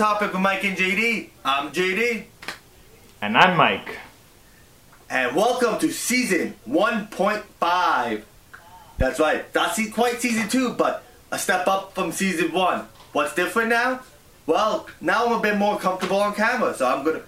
Topic 0.00 0.32
with 0.32 0.40
Mike 0.40 0.64
and 0.64 0.78
JD. 0.78 1.28
I'm 1.44 1.72
JD. 1.72 2.24
And 3.20 3.36
I'm 3.36 3.54
Mike. 3.54 3.98
And 5.10 5.36
welcome 5.36 5.78
to 5.78 5.92
season 5.92 6.54
1.5. 6.66 8.22
That's 8.96 9.20
right, 9.20 9.54
not 9.54 9.74
se- 9.74 9.90
quite 9.90 10.22
season 10.22 10.48
2, 10.48 10.72
but 10.72 11.04
a 11.30 11.38
step 11.38 11.68
up 11.68 11.94
from 11.94 12.12
season 12.12 12.50
1. 12.50 12.88
What's 13.12 13.34
different 13.34 13.68
now? 13.68 14.00
Well, 14.46 14.88
now 15.02 15.26
I'm 15.26 15.32
a 15.32 15.42
bit 15.42 15.58
more 15.58 15.78
comfortable 15.78 16.22
on 16.22 16.34
camera, 16.34 16.72
so 16.72 16.88
I'm 16.88 17.04
gonna 17.04 17.20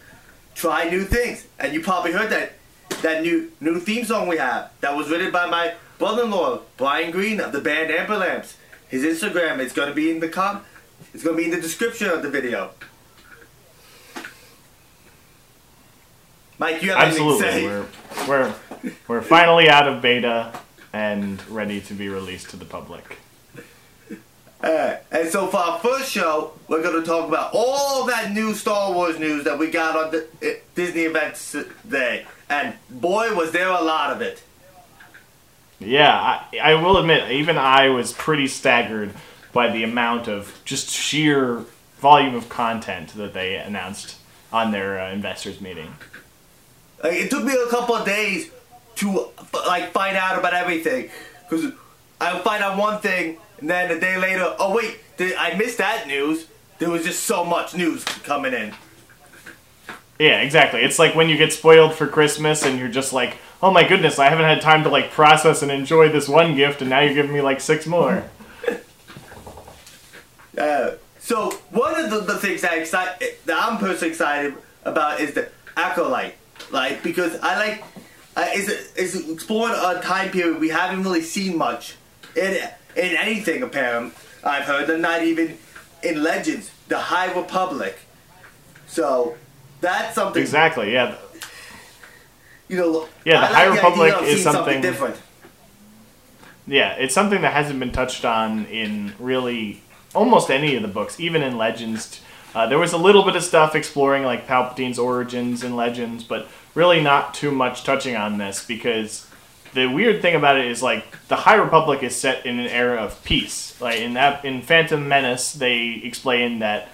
try 0.54 0.88
new 0.88 1.04
things. 1.04 1.46
And 1.58 1.74
you 1.74 1.82
probably 1.82 2.12
heard 2.12 2.30
that 2.30 2.54
that 3.02 3.20
new 3.20 3.52
new 3.60 3.80
theme 3.80 4.06
song 4.06 4.28
we 4.28 4.38
have 4.38 4.70
that 4.80 4.96
was 4.96 5.10
written 5.10 5.30
by 5.30 5.44
my 5.44 5.74
brother-in-law, 5.98 6.60
Brian 6.78 7.10
Green 7.10 7.38
of 7.38 7.52
the 7.52 7.60
band 7.60 7.90
Amber 7.90 8.16
Lamps. 8.16 8.56
His 8.88 9.04
Instagram 9.04 9.58
is 9.58 9.74
gonna 9.74 9.92
be 9.92 10.10
in 10.10 10.20
the 10.20 10.28
com 10.28 10.64
it's 11.14 11.24
gonna 11.24 11.36
be 11.36 11.44
in 11.44 11.50
the 11.50 11.60
description 11.60 12.08
of 12.08 12.22
the 12.22 12.30
video. 12.30 12.70
Mike, 16.58 16.82
you 16.82 16.90
have 16.90 17.08
Absolutely. 17.08 17.48
anything 17.48 17.68
to 17.70 17.86
say? 17.86 18.28
We're 18.28 18.54
we're 18.88 18.92
we're 19.08 19.22
finally 19.22 19.68
out 19.68 19.88
of 19.88 20.00
beta 20.00 20.52
and 20.92 21.46
ready 21.48 21.80
to 21.80 21.94
be 21.94 22.08
released 22.08 22.50
to 22.50 22.56
the 22.56 22.64
public. 22.64 23.18
Alright, 24.62 25.00
and 25.10 25.28
so 25.28 25.48
for 25.48 25.56
our 25.56 25.80
first 25.80 26.12
show, 26.12 26.52
we're 26.68 26.82
going 26.82 27.00
to 27.00 27.04
talk 27.04 27.26
about 27.26 27.50
all 27.52 28.06
that 28.06 28.30
new 28.30 28.54
Star 28.54 28.92
Wars 28.92 29.18
news 29.18 29.42
that 29.42 29.58
we 29.58 29.70
got 29.70 29.96
on 29.96 30.12
the 30.12 30.28
eh, 30.40 30.54
Disney 30.76 31.00
events 31.00 31.50
today. 31.50 32.26
And 32.48 32.76
boy, 32.88 33.34
was 33.34 33.50
there 33.50 33.66
a 33.66 33.80
lot 33.80 34.12
of 34.12 34.20
it. 34.20 34.44
Yeah, 35.80 36.12
I, 36.12 36.58
I 36.62 36.74
will 36.76 36.96
admit, 36.96 37.32
even 37.32 37.58
I 37.58 37.88
was 37.88 38.12
pretty 38.12 38.46
staggered 38.46 39.12
by 39.52 39.70
the 39.70 39.84
amount 39.84 40.28
of 40.28 40.60
just 40.64 40.90
sheer 40.90 41.64
volume 41.98 42.34
of 42.34 42.48
content 42.48 43.14
that 43.14 43.34
they 43.34 43.56
announced 43.56 44.16
on 44.52 44.72
their 44.72 45.00
uh, 45.00 45.12
investors 45.12 45.60
meeting. 45.60 45.94
Like, 47.02 47.14
it 47.14 47.30
took 47.30 47.44
me 47.44 47.52
a 47.52 47.70
couple 47.70 47.94
of 47.94 48.04
days 48.04 48.50
to 48.96 49.28
like 49.66 49.92
find 49.92 50.16
out 50.16 50.38
about 50.38 50.54
everything 50.54 51.10
because 51.48 51.72
I 52.20 52.34
would 52.34 52.42
find 52.42 52.62
out 52.62 52.78
one 52.78 53.00
thing, 53.00 53.38
and 53.58 53.68
then 53.68 53.90
a 53.90 53.98
day 53.98 54.16
later, 54.18 54.54
oh 54.58 54.74
wait, 54.74 54.98
did, 55.16 55.34
I 55.36 55.54
missed 55.54 55.78
that 55.78 56.06
news. 56.06 56.46
There 56.78 56.90
was 56.90 57.04
just 57.04 57.24
so 57.24 57.44
much 57.44 57.74
news 57.74 58.04
coming 58.04 58.52
in. 58.52 58.74
Yeah, 60.18 60.40
exactly. 60.40 60.82
It's 60.82 60.98
like 60.98 61.14
when 61.14 61.28
you 61.28 61.36
get 61.36 61.52
spoiled 61.52 61.94
for 61.94 62.06
Christmas 62.06 62.64
and 62.64 62.78
you're 62.78 62.88
just 62.88 63.12
like, 63.12 63.38
oh 63.62 63.70
my 63.70 63.86
goodness, 63.86 64.18
I 64.18 64.28
haven't 64.28 64.44
had 64.44 64.60
time 64.60 64.82
to 64.84 64.88
like 64.88 65.10
process 65.10 65.62
and 65.62 65.70
enjoy 65.70 66.08
this 66.08 66.28
one 66.28 66.54
gift, 66.54 66.80
and 66.80 66.90
now 66.90 67.00
you're 67.00 67.14
giving 67.14 67.32
me 67.32 67.40
like 67.40 67.60
six 67.60 67.86
more. 67.86 68.24
Uh, 70.56 70.92
so 71.18 71.50
one 71.70 71.98
of 71.98 72.10
the, 72.10 72.20
the 72.20 72.38
things 72.38 72.62
that 72.62 72.76
excite 72.78 73.20
that 73.46 73.62
I'm 73.62 73.78
personally 73.78 74.10
excited 74.10 74.54
about 74.84 75.20
is 75.20 75.34
the 75.34 75.48
acolyte, 75.76 76.34
like 76.70 77.02
because 77.02 77.38
I 77.42 77.56
like 77.56 77.84
uh, 78.36 78.48
is 78.54 78.68
is 78.96 79.30
exploring 79.30 79.74
a 79.76 80.00
time 80.02 80.30
period 80.30 80.60
we 80.60 80.68
haven't 80.68 81.02
really 81.04 81.22
seen 81.22 81.56
much 81.56 81.96
in 82.36 82.54
in 82.96 83.16
anything 83.16 83.62
apparent. 83.62 84.14
I've 84.44 84.64
heard, 84.64 84.90
and 84.90 85.00
not 85.02 85.22
even 85.22 85.56
in 86.02 86.22
Legends, 86.22 86.70
the 86.88 86.98
High 86.98 87.32
Republic. 87.32 87.96
So 88.88 89.36
that's 89.80 90.14
something 90.16 90.42
exactly. 90.42 90.92
Yeah. 90.92 91.14
you 92.68 92.76
know. 92.76 93.08
Yeah, 93.24 93.40
the 93.40 93.46
I 93.46 93.48
High 93.48 93.68
like 93.68 93.82
Republic 93.82 94.14
is 94.22 94.42
seeing 94.42 94.52
something- 94.52 94.80
different. 94.82 95.16
Yeah, 96.66 96.92
it's 96.94 97.14
something 97.14 97.40
that 97.42 97.52
hasn't 97.52 97.80
been 97.80 97.90
touched 97.92 98.24
on 98.24 98.66
in 98.66 99.14
really 99.18 99.82
almost 100.14 100.50
any 100.50 100.76
of 100.76 100.82
the 100.82 100.88
books, 100.88 101.18
even 101.20 101.42
in 101.42 101.56
Legends. 101.56 102.20
Uh, 102.54 102.66
there 102.66 102.78
was 102.78 102.92
a 102.92 102.98
little 102.98 103.22
bit 103.22 103.36
of 103.36 103.42
stuff 103.42 103.74
exploring 103.74 104.24
like 104.24 104.46
Palpatine's 104.46 104.98
origins 104.98 105.64
in 105.64 105.74
Legends, 105.74 106.22
but 106.24 106.48
really 106.74 107.00
not 107.00 107.34
too 107.34 107.50
much 107.50 107.84
touching 107.84 108.16
on 108.16 108.38
this 108.38 108.64
because 108.64 109.26
the 109.74 109.86
weird 109.86 110.20
thing 110.20 110.34
about 110.34 110.58
it 110.58 110.66
is 110.66 110.82
like 110.82 111.26
the 111.28 111.36
High 111.36 111.54
Republic 111.54 112.02
is 112.02 112.14
set 112.14 112.44
in 112.44 112.58
an 112.58 112.66
era 112.66 113.02
of 113.02 113.22
peace. 113.24 113.80
Like 113.80 114.00
in 114.00 114.14
that 114.14 114.44
in 114.44 114.62
Phantom 114.62 115.08
Menace, 115.08 115.52
they 115.52 116.00
explain 116.04 116.58
that 116.58 116.88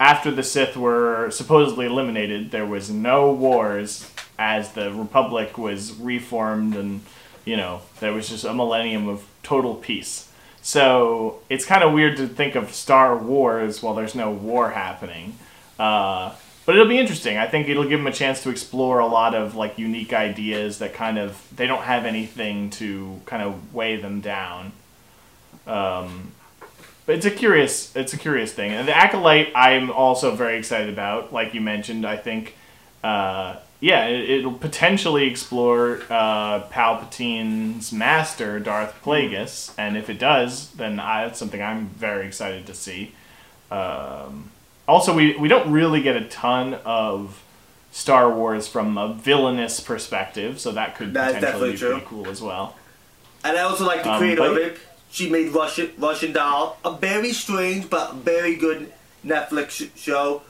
after 0.00 0.30
the 0.30 0.42
Sith 0.42 0.76
were 0.76 1.30
supposedly 1.30 1.86
eliminated, 1.86 2.50
there 2.50 2.66
was 2.66 2.90
no 2.90 3.32
wars 3.32 4.10
as 4.36 4.72
the 4.72 4.92
Republic 4.92 5.56
was 5.56 5.92
reformed 5.92 6.74
and 6.74 7.02
you 7.44 7.56
know, 7.56 7.82
there 8.00 8.12
was 8.12 8.28
just 8.28 8.44
a 8.44 8.54
millennium 8.54 9.08
of 9.08 9.24
total 9.42 9.74
peace. 9.74 10.30
So 10.64 11.40
it's 11.50 11.66
kind 11.66 11.84
of 11.84 11.92
weird 11.92 12.16
to 12.16 12.26
think 12.26 12.54
of 12.54 12.72
Star 12.72 13.14
Wars 13.18 13.82
while 13.82 13.94
there's 13.94 14.14
no 14.14 14.32
war 14.32 14.70
happening. 14.70 15.36
Uh, 15.78 16.34
but 16.64 16.74
it'll 16.74 16.88
be 16.88 16.96
interesting. 16.96 17.36
I 17.36 17.46
think 17.46 17.68
it'll 17.68 17.86
give 17.86 18.00
them 18.00 18.06
a 18.06 18.12
chance 18.12 18.42
to 18.44 18.50
explore 18.50 18.98
a 18.98 19.06
lot 19.06 19.34
of 19.34 19.54
like 19.54 19.78
unique 19.78 20.14
ideas 20.14 20.78
that 20.78 20.94
kind 20.94 21.18
of 21.18 21.46
they 21.54 21.66
don't 21.66 21.82
have 21.82 22.06
anything 22.06 22.70
to 22.70 23.20
kind 23.26 23.42
of 23.42 23.74
weigh 23.74 23.96
them 23.96 24.22
down. 24.22 24.72
Um, 25.66 26.32
but 27.04 27.16
it's 27.16 27.26
a 27.26 27.30
curious 27.30 27.94
it's 27.94 28.14
a 28.14 28.18
curious 28.18 28.50
thing. 28.50 28.70
And 28.70 28.88
the 28.88 28.96
acolyte 28.96 29.52
I'm 29.54 29.90
also 29.90 30.34
very 30.34 30.56
excited 30.56 30.88
about. 30.88 31.30
Like 31.30 31.52
you 31.52 31.60
mentioned, 31.60 32.06
I 32.06 32.16
think 32.16 32.56
uh, 33.02 33.56
yeah, 33.84 34.06
it, 34.06 34.30
it'll 34.30 34.52
potentially 34.52 35.26
explore 35.26 36.00
uh, 36.08 36.62
Palpatine's 36.70 37.92
master, 37.92 38.58
Darth 38.58 38.94
Plagueis, 39.04 39.74
and 39.76 39.98
if 39.98 40.08
it 40.08 40.18
does, 40.18 40.70
then 40.70 40.98
I, 40.98 41.26
that's 41.26 41.38
something 41.38 41.60
I'm 41.60 41.88
very 41.88 42.26
excited 42.26 42.66
to 42.68 42.72
see. 42.72 43.14
Um, 43.70 44.50
also, 44.88 45.14
we 45.14 45.36
we 45.36 45.48
don't 45.48 45.70
really 45.70 46.00
get 46.00 46.16
a 46.16 46.24
ton 46.24 46.78
of 46.86 47.42
Star 47.92 48.30
Wars 48.34 48.66
from 48.66 48.96
a 48.96 49.12
villainous 49.12 49.80
perspective, 49.80 50.58
so 50.60 50.72
that 50.72 50.96
could 50.96 51.12
That's 51.12 51.34
potentially 51.34 51.72
be 51.72 51.76
definitely 51.76 52.00
pretty 52.00 52.06
cool 52.06 52.28
as 52.30 52.40
well. 52.40 52.76
And 53.44 53.54
I 53.58 53.60
also 53.64 53.84
like 53.84 54.02
the 54.02 54.12
Um, 54.12 54.18
creator 54.18 54.44
of 54.44 54.56
it. 54.56 54.78
She 55.10 55.28
made 55.28 55.52
Russian 55.52 55.92
Russian 55.98 56.32
Doll, 56.32 56.78
a 56.86 56.92
very 56.92 57.34
strange 57.34 57.90
but 57.90 58.14
very 58.14 58.56
good 58.56 58.90
Netflix 59.22 59.72
sh- 59.72 60.00
show. 60.00 60.40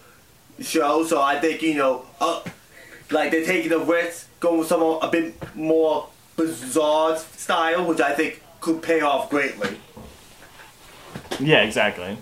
Show. 0.61 1.05
So 1.05 1.21
I 1.21 1.41
think 1.41 1.63
you 1.63 1.75
know, 1.75 2.07
uh, 2.21 2.43
like 3.15 3.31
they're 3.31 3.45
taking 3.45 3.73
a 3.73 3.79
risk, 3.79 4.29
going 4.41 4.59
with 4.59 4.69
some 4.69 4.83
a 4.83 5.09
bit 5.11 5.35
more 5.57 6.09
bizarre 6.37 7.17
style, 7.17 7.87
which 7.87 8.01
I 8.01 8.13
think 8.13 8.43
could 8.61 8.83
pay 8.83 9.01
off 9.01 9.31
greatly. 9.31 9.79
Yeah, 11.41 11.63
exactly. 11.63 12.19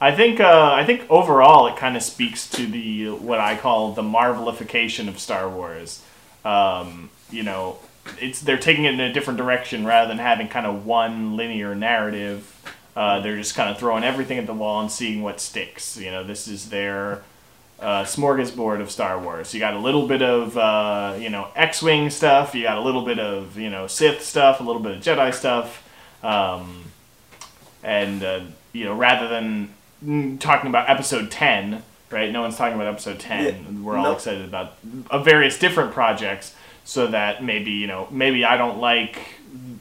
I 0.00 0.10
think 0.10 0.40
uh, 0.40 0.72
I 0.72 0.84
think 0.84 1.08
overall 1.10 1.68
it 1.68 1.76
kind 1.76 1.96
of 1.96 2.02
speaks 2.02 2.48
to 2.50 2.66
the 2.66 3.10
what 3.10 3.38
I 3.38 3.56
call 3.56 3.92
the 3.92 4.02
marvelification 4.02 5.08
of 5.08 5.18
Star 5.18 5.48
Wars. 5.48 6.02
Um, 6.44 7.10
you 7.30 7.44
know, 7.44 7.78
it's 8.18 8.40
they're 8.40 8.58
taking 8.58 8.84
it 8.84 8.94
in 8.94 9.00
a 9.00 9.12
different 9.12 9.38
direction 9.38 9.84
rather 9.84 10.08
than 10.08 10.18
having 10.18 10.48
kind 10.48 10.66
of 10.66 10.86
one 10.86 11.36
linear 11.36 11.74
narrative. 11.74 12.48
Uh, 12.96 13.20
they're 13.20 13.36
just 13.36 13.54
kind 13.54 13.70
of 13.70 13.78
throwing 13.78 14.04
everything 14.04 14.38
at 14.38 14.46
the 14.46 14.52
wall 14.52 14.80
and 14.80 14.90
seeing 14.90 15.22
what 15.22 15.40
sticks. 15.40 15.96
You 15.96 16.10
know, 16.10 16.24
this 16.24 16.48
is 16.48 16.70
their 16.70 17.22
uh, 17.82 18.04
smorgasbord 18.04 18.80
of 18.80 18.90
Star 18.90 19.18
Wars. 19.18 19.52
You 19.52 19.60
got 19.60 19.74
a 19.74 19.78
little 19.78 20.06
bit 20.06 20.22
of 20.22 20.56
uh, 20.56 21.16
you 21.18 21.28
know 21.28 21.48
X-wing 21.56 22.08
stuff. 22.10 22.54
You 22.54 22.62
got 22.62 22.78
a 22.78 22.80
little 22.80 23.04
bit 23.04 23.18
of 23.18 23.58
you 23.58 23.68
know 23.70 23.86
Sith 23.86 24.22
stuff, 24.22 24.60
a 24.60 24.62
little 24.62 24.80
bit 24.80 24.96
of 24.96 25.02
Jedi 25.02 25.34
stuff, 25.34 25.86
um, 26.22 26.84
and 27.82 28.22
uh, 28.22 28.40
you 28.72 28.84
know 28.84 28.94
rather 28.94 29.28
than 29.28 29.72
talking 30.38 30.68
about 30.68 30.88
Episode 30.88 31.30
Ten, 31.30 31.82
right? 32.10 32.30
No 32.30 32.42
one's 32.42 32.56
talking 32.56 32.74
about 32.74 32.86
Episode 32.92 33.18
Ten. 33.18 33.44
Yeah. 33.44 33.80
We're 33.82 33.96
all 33.96 34.04
Nope. 34.04 34.16
excited 34.16 34.44
about 34.44 34.80
various 35.24 35.58
different 35.58 35.92
projects, 35.92 36.54
so 36.84 37.08
that 37.08 37.42
maybe 37.44 37.72
you 37.72 37.86
know 37.86 38.08
maybe 38.10 38.44
I 38.44 38.56
don't 38.56 38.78
like 38.78 39.18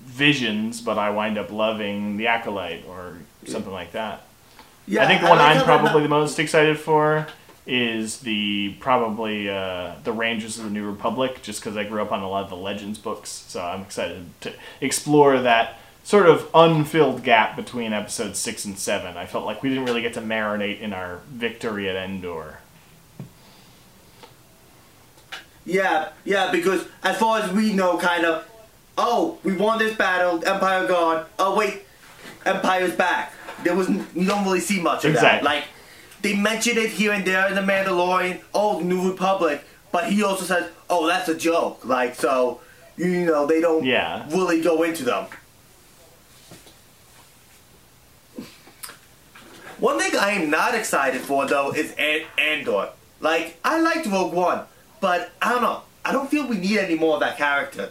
Visions, 0.06 0.81
but 0.81 0.97
I 0.97 1.09
wind 1.12 1.38
up 1.38 1.51
loving 1.51 2.18
the 2.18 2.27
Acolyte 2.27 2.83
or 2.88 3.18
something 3.45 3.71
like 3.71 3.94
that. 3.94 4.24
Yeah, 4.88 5.04
I 5.04 5.07
think 5.07 5.21
the 5.21 5.30
one 5.30 5.38
like 5.38 5.57
I'm 5.57 5.63
probably 5.63 6.01
the 6.04 6.09
most 6.09 6.38
excited 6.39 6.77
for 6.77 7.27
is 7.65 8.21
the 8.21 8.75
probably 8.79 9.49
uh, 9.49 9.95
the 10.03 10.11
Rangers 10.11 10.57
of 10.57 10.65
the 10.65 10.71
New 10.71 10.89
Republic, 10.89 11.41
just 11.41 11.61
because 11.61 11.77
I 11.77 11.83
grew 11.83 12.01
up 12.01 12.11
on 12.11 12.21
a 12.21 12.29
lot 12.29 12.43
of 12.43 12.49
the 12.49 12.57
Legends 12.57 12.97
books, 12.97 13.29
so 13.29 13.61
I'm 13.61 13.81
excited 13.81 14.25
to 14.41 14.53
explore 14.79 15.39
that 15.39 15.77
sort 16.03 16.25
of 16.27 16.49
unfilled 16.53 17.23
gap 17.23 17.55
between 17.55 17.93
episodes 17.93 18.39
six 18.39 18.65
and 18.65 18.77
seven. 18.77 19.17
I 19.17 19.25
felt 19.25 19.45
like 19.45 19.61
we 19.61 19.69
didn't 19.69 19.85
really 19.85 20.01
get 20.01 20.13
to 20.15 20.21
marinate 20.21 20.81
in 20.81 20.93
our 20.93 21.19
victory 21.29 21.87
at 21.87 21.95
Endor. 21.95 22.59
Yeah, 25.63 26.09
yeah, 26.25 26.51
because 26.51 26.87
as 27.03 27.17
far 27.17 27.39
as 27.39 27.51
we 27.51 27.73
know, 27.73 27.99
kind 27.99 28.25
of, 28.25 28.49
oh, 28.97 29.37
we 29.43 29.55
won 29.55 29.77
this 29.77 29.95
battle, 29.95 30.43
Empire 30.45 30.87
gone. 30.87 31.25
Oh 31.37 31.55
wait, 31.55 31.83
Empire's 32.45 32.95
back. 32.95 33.33
There 33.63 33.75
was 33.75 33.87
you 33.87 34.25
don't 34.25 34.43
really 34.43 34.59
see 34.59 34.81
much 34.81 35.05
of 35.05 35.13
that. 35.13 35.43
Like 35.43 35.65
they 36.21 36.35
mention 36.35 36.77
it 36.77 36.89
here 36.91 37.12
and 37.12 37.25
there 37.25 37.47
in 37.47 37.56
the 37.56 37.62
Mandalorian. 37.62 38.41
Oh, 38.53 38.79
New 38.79 39.09
Republic, 39.12 39.63
but 39.91 40.12
he 40.12 40.23
also 40.23 40.45
says, 40.45 40.69
oh, 40.89 41.07
that's 41.07 41.27
a 41.29 41.35
joke. 41.35 41.83
Like 41.85 42.15
so, 42.15 42.62
you 42.97 43.25
know, 43.25 43.45
they 43.45 43.62
don't 43.62 43.83
Yeah. 43.85 44.25
really 44.29 44.62
go 44.62 44.83
into 44.83 45.03
them. 45.03 45.25
One 49.79 50.00
thing 50.00 50.15
I 50.19 50.31
am 50.31 50.50
not 50.50 50.75
excited 50.75 51.21
for 51.21 51.47
though 51.47 51.71
is 51.71 51.94
An- 51.97 52.25
Andor. 52.38 52.89
Like 53.19 53.57
I 53.65 53.79
liked 53.79 54.06
Rogue 54.07 54.33
One, 54.33 54.62
but 55.00 55.31
I 55.41 55.51
don't 55.53 55.62
know. 55.63 55.81
I 56.06 56.12
don't 56.12 56.29
feel 56.29 56.47
we 56.47 56.57
need 56.57 56.77
any 56.77 56.95
more 56.95 57.15
of 57.15 57.19
that 57.21 57.38
character. 57.38 57.89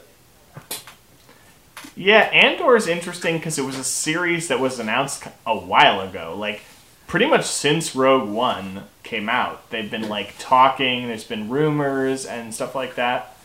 Yeah, 1.96 2.20
Andor 2.32 2.76
is 2.76 2.86
interesting 2.86 3.36
because 3.38 3.58
it 3.58 3.62
was 3.64 3.76
a 3.78 3.84
series 3.84 4.48
that 4.48 4.58
was 4.60 4.78
announced 4.78 5.24
a 5.46 5.56
while 5.56 6.00
ago. 6.00 6.34
Like, 6.38 6.62
pretty 7.10 7.26
much 7.26 7.44
since 7.44 7.96
Rogue 7.96 8.28
One 8.30 8.84
came 9.02 9.28
out, 9.28 9.68
they've 9.70 9.90
been 9.90 10.08
like 10.08 10.36
talking. 10.38 11.08
There's 11.08 11.24
been 11.24 11.48
rumors 11.48 12.24
and 12.24 12.54
stuff 12.54 12.76
like 12.76 12.94
that. 12.94 13.36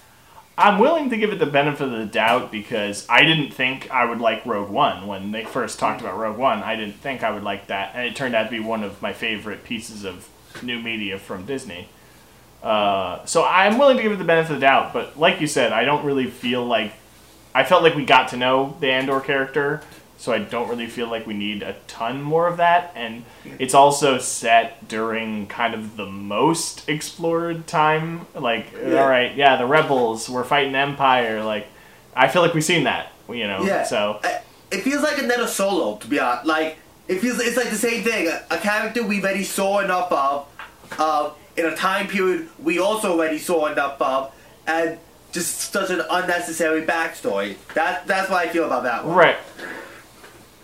I'm 0.55 0.77
willing 0.77 1.09
to 1.09 1.17
give 1.17 1.31
it 1.33 1.39
the 1.39 1.47
benefit 1.47 1.85
of 1.85 1.91
the 1.91 2.05
doubt 2.05 2.51
because 2.51 3.07
I 3.09 3.23
didn't 3.23 3.51
think 3.55 3.89
I 3.89 4.05
would 4.05 4.21
like 4.21 4.45
Rogue 4.45 4.69
One 4.69 5.07
when 5.07 5.31
they 5.31 5.43
first 5.43 5.79
talked 5.79 5.99
about 5.99 6.15
Rogue 6.15 6.37
One. 6.37 6.61
I 6.61 6.75
didn't 6.75 6.97
think 6.97 7.23
I 7.23 7.31
would 7.31 7.41
like 7.41 7.65
that, 7.67 7.95
and 7.95 8.05
it 8.05 8.15
turned 8.15 8.35
out 8.35 8.43
to 8.43 8.51
be 8.51 8.59
one 8.59 8.83
of 8.83 9.01
my 9.01 9.13
favorite 9.13 9.63
pieces 9.63 10.05
of 10.05 10.29
new 10.61 10.79
media 10.79 11.17
from 11.17 11.47
Disney. 11.47 11.89
Uh, 12.61 13.25
so 13.25 13.43
I'm 13.43 13.79
willing 13.79 13.97
to 13.97 14.03
give 14.03 14.11
it 14.11 14.17
the 14.17 14.23
benefit 14.23 14.53
of 14.53 14.59
the 14.59 14.65
doubt, 14.67 14.93
but 14.93 15.17
like 15.17 15.41
you 15.41 15.47
said, 15.47 15.71
I 15.71 15.85
don't 15.85 16.05
really 16.05 16.27
feel 16.27 16.63
like 16.63 16.93
I 17.55 17.63
felt 17.63 17.81
like 17.81 17.95
we 17.95 18.05
got 18.05 18.27
to 18.27 18.37
know 18.37 18.77
the 18.79 18.91
Andor 18.91 19.21
character, 19.21 19.81
so 20.17 20.31
I 20.31 20.39
don't 20.39 20.69
really 20.69 20.87
feel 20.87 21.07
like 21.07 21.27
we 21.27 21.33
need 21.33 21.61
a 21.63 21.75
ton 21.87 22.21
more 22.21 22.47
of 22.47 22.57
that. 22.57 22.91
And 22.95 23.25
it's 23.59 23.73
also 23.73 24.17
set 24.17 24.87
during 24.87 25.47
kind 25.47 25.73
of 25.73 25.97
the 25.97 26.05
most 26.05 26.87
explored 26.89 27.67
time. 27.67 28.25
Like, 28.33 28.67
Yeah. 28.73 29.01
all 29.01 29.09
right, 29.09 29.35
yeah, 29.35 29.57
the 29.57 29.65
rebels 29.65 30.29
were 30.29 30.43
fighting 30.43 30.75
Empire. 30.75 31.43
Like, 31.43 31.67
I 32.15 32.27
feel 32.29 32.41
like 32.41 32.53
we've 32.53 32.63
seen 32.63 32.85
that, 32.85 33.11
you 33.29 33.47
know. 33.47 33.63
Yeah. 33.63 33.83
So 33.83 34.19
it 34.71 34.81
feels 34.81 35.03
like 35.03 35.17
a 35.19 35.23
another 35.23 35.47
solo, 35.47 35.97
to 35.97 36.07
be 36.07 36.19
honest. 36.19 36.45
Like 36.45 36.77
it 37.07 37.19
feels 37.19 37.39
it's 37.39 37.57
like 37.57 37.69
the 37.69 37.77
same 37.77 38.03
thing. 38.03 38.27
A, 38.49 38.57
character 38.57 39.03
we 39.03 39.21
already 39.21 39.43
saw 39.43 39.79
enough 39.79 40.11
of, 40.11 40.47
uh, 40.97 41.31
in 41.57 41.65
a 41.65 41.75
time 41.75 42.07
period 42.07 42.49
we 42.61 42.79
also 42.79 43.13
already 43.13 43.37
saw 43.39 43.67
enough 43.67 44.01
of, 44.01 44.33
and 44.67 44.97
just 45.31 45.73
such 45.73 45.89
an 45.89 46.01
unnecessary 46.09 46.83
backstory. 46.83 47.55
That 47.73 48.07
that's 48.07 48.29
what 48.29 48.45
I 48.45 48.49
feel 48.49 48.65
about 48.65 48.83
that 48.83 49.05
one. 49.05 49.15
Right. 49.15 49.37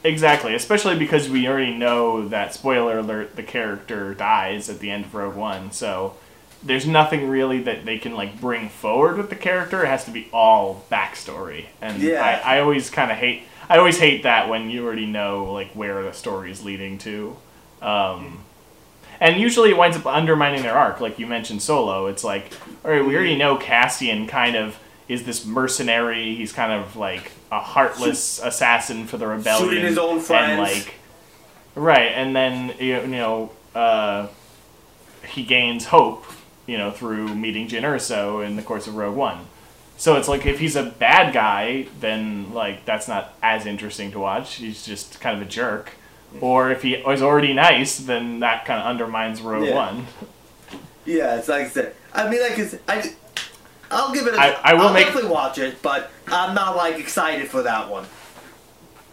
Exactly, 0.04 0.56
especially 0.56 0.98
because 0.98 1.30
we 1.30 1.48
already 1.48 1.76
know 1.76 2.28
that 2.30 2.54
spoiler 2.54 3.00
alert 3.00 3.36
the 3.36 3.44
character 3.44 4.14
dies 4.14 4.70
at 4.70 4.80
the 4.80 4.90
end 4.90 5.06
of 5.06 5.14
Rogue 5.14 5.36
One. 5.36 5.72
So 5.72 6.16
there's 6.64 6.88
nothing 6.88 7.30
really 7.30 7.62
that 7.64 7.86
they 7.86 7.98
can 7.98 8.16
like 8.16 8.40
bring 8.42 8.70
forward 8.70 9.18
with 9.18 9.30
the 9.30 9.36
character. 9.36 9.84
It 9.84 9.88
has 9.88 10.06
to 10.06 10.12
be 10.12 10.28
all 10.34 10.86
backstory. 10.92 11.66
And 11.82 12.02
Yeah. 12.02 12.42
I, 12.44 12.58
I 12.58 12.60
always 12.62 12.90
kind 12.90 13.12
of 13.12 13.18
hate 13.18 13.44
I 13.70 13.78
always 13.78 14.00
hate 14.00 14.24
that 14.24 14.50
when 14.50 14.70
you 14.70 14.86
already 14.86 15.06
know 15.06 15.54
like 15.54 15.72
where 15.72 16.04
the 16.04 16.12
story 16.12 16.52
is 16.52 16.64
leading 16.64 16.98
to. 17.00 17.38
Um, 17.82 18.44
and 19.20 19.40
usually 19.40 19.70
it 19.70 19.78
winds 19.78 19.96
up 19.96 20.06
undermining 20.06 20.62
their 20.64 20.78
arc, 20.78 21.00
like 21.00 21.20
you 21.20 21.28
mentioned 21.28 21.62
Solo. 21.62 22.08
It's 22.08 22.24
like, 22.24 22.52
all 22.84 22.92
right, 22.92 23.06
we 23.06 23.16
already 23.16 23.38
know 23.38 23.56
Cassian 23.56 24.28
kind 24.28 24.56
of 24.56 24.78
is 25.12 25.26
this 25.26 25.46
mercenary. 25.46 26.36
He's 26.36 26.54
kind 26.54 26.72
of 26.72 26.96
like 26.96 27.32
a 27.52 27.60
heartless 27.60 28.42
assassin 28.42 29.08
for 29.08 29.18
the 29.18 29.28
rebellion, 29.28 29.70
Shooting 29.70 29.86
his 29.86 29.98
own 29.98 30.20
and 30.30 30.62
like, 30.62 30.94
right. 31.76 32.12
And 32.14 32.34
then 32.34 32.74
you 32.80 33.06
know, 33.08 33.52
uh, 33.76 34.28
he 35.28 35.44
gains 35.44 35.86
hope, 35.86 36.26
you 36.66 36.78
know, 36.78 36.92
through 36.92 37.36
meeting 37.36 37.68
Jyn 37.68 37.82
Erso 37.82 38.46
in 38.46 38.56
the 38.56 38.62
course 38.62 38.88
of 38.88 38.96
Rogue 38.96 39.18
One. 39.18 39.48
So 39.98 40.16
it's 40.16 40.30
like 40.30 40.46
if 40.46 40.60
he's 40.60 40.78
a 40.78 40.84
bad 40.84 41.34
guy, 41.34 41.88
then 42.00 42.54
like 42.54 42.86
that's 42.86 43.10
not 43.10 43.34
as 43.44 43.66
interesting 43.66 44.12
to 44.14 44.20
watch. 44.20 44.56
He's 44.56 44.86
just 44.86 45.20
kind 45.20 45.36
of 45.40 45.46
a 45.46 45.50
jerk. 45.50 45.92
Or 46.40 46.72
if 46.72 46.82
he 46.84 46.94
is 46.94 47.22
already 47.22 47.52
nice, 47.52 47.98
then 47.98 48.40
that 48.40 48.64
kind 48.64 48.80
of 48.80 48.86
undermines 48.86 49.42
Rogue 49.42 49.68
Yeah. 49.68 49.76
One. 49.76 50.08
Yeah, 51.06 51.38
it's 51.38 51.50
like 51.50 51.66
I 51.66 51.70
said. 51.70 51.96
I 52.14 52.30
mean, 52.30 52.42
like 52.42 52.58
it's, 52.58 52.76
I, 52.88 53.14
I'll 53.92 54.14
give 54.14 54.28
it. 54.28 54.34
A, 54.36 54.40
I- 54.40 54.60
I 54.64 54.74
will 54.74 54.86
will 54.86 54.94
make- 54.94 55.06
definitely 55.08 55.30
watch 55.32 55.58
it, 55.58 55.82
but 55.82 56.10
I'm 56.28 56.56
not 56.56 56.76
like 56.76 56.98
excited 57.00 57.48
for 57.50 57.64
that 57.64 57.90
one. 57.90 58.06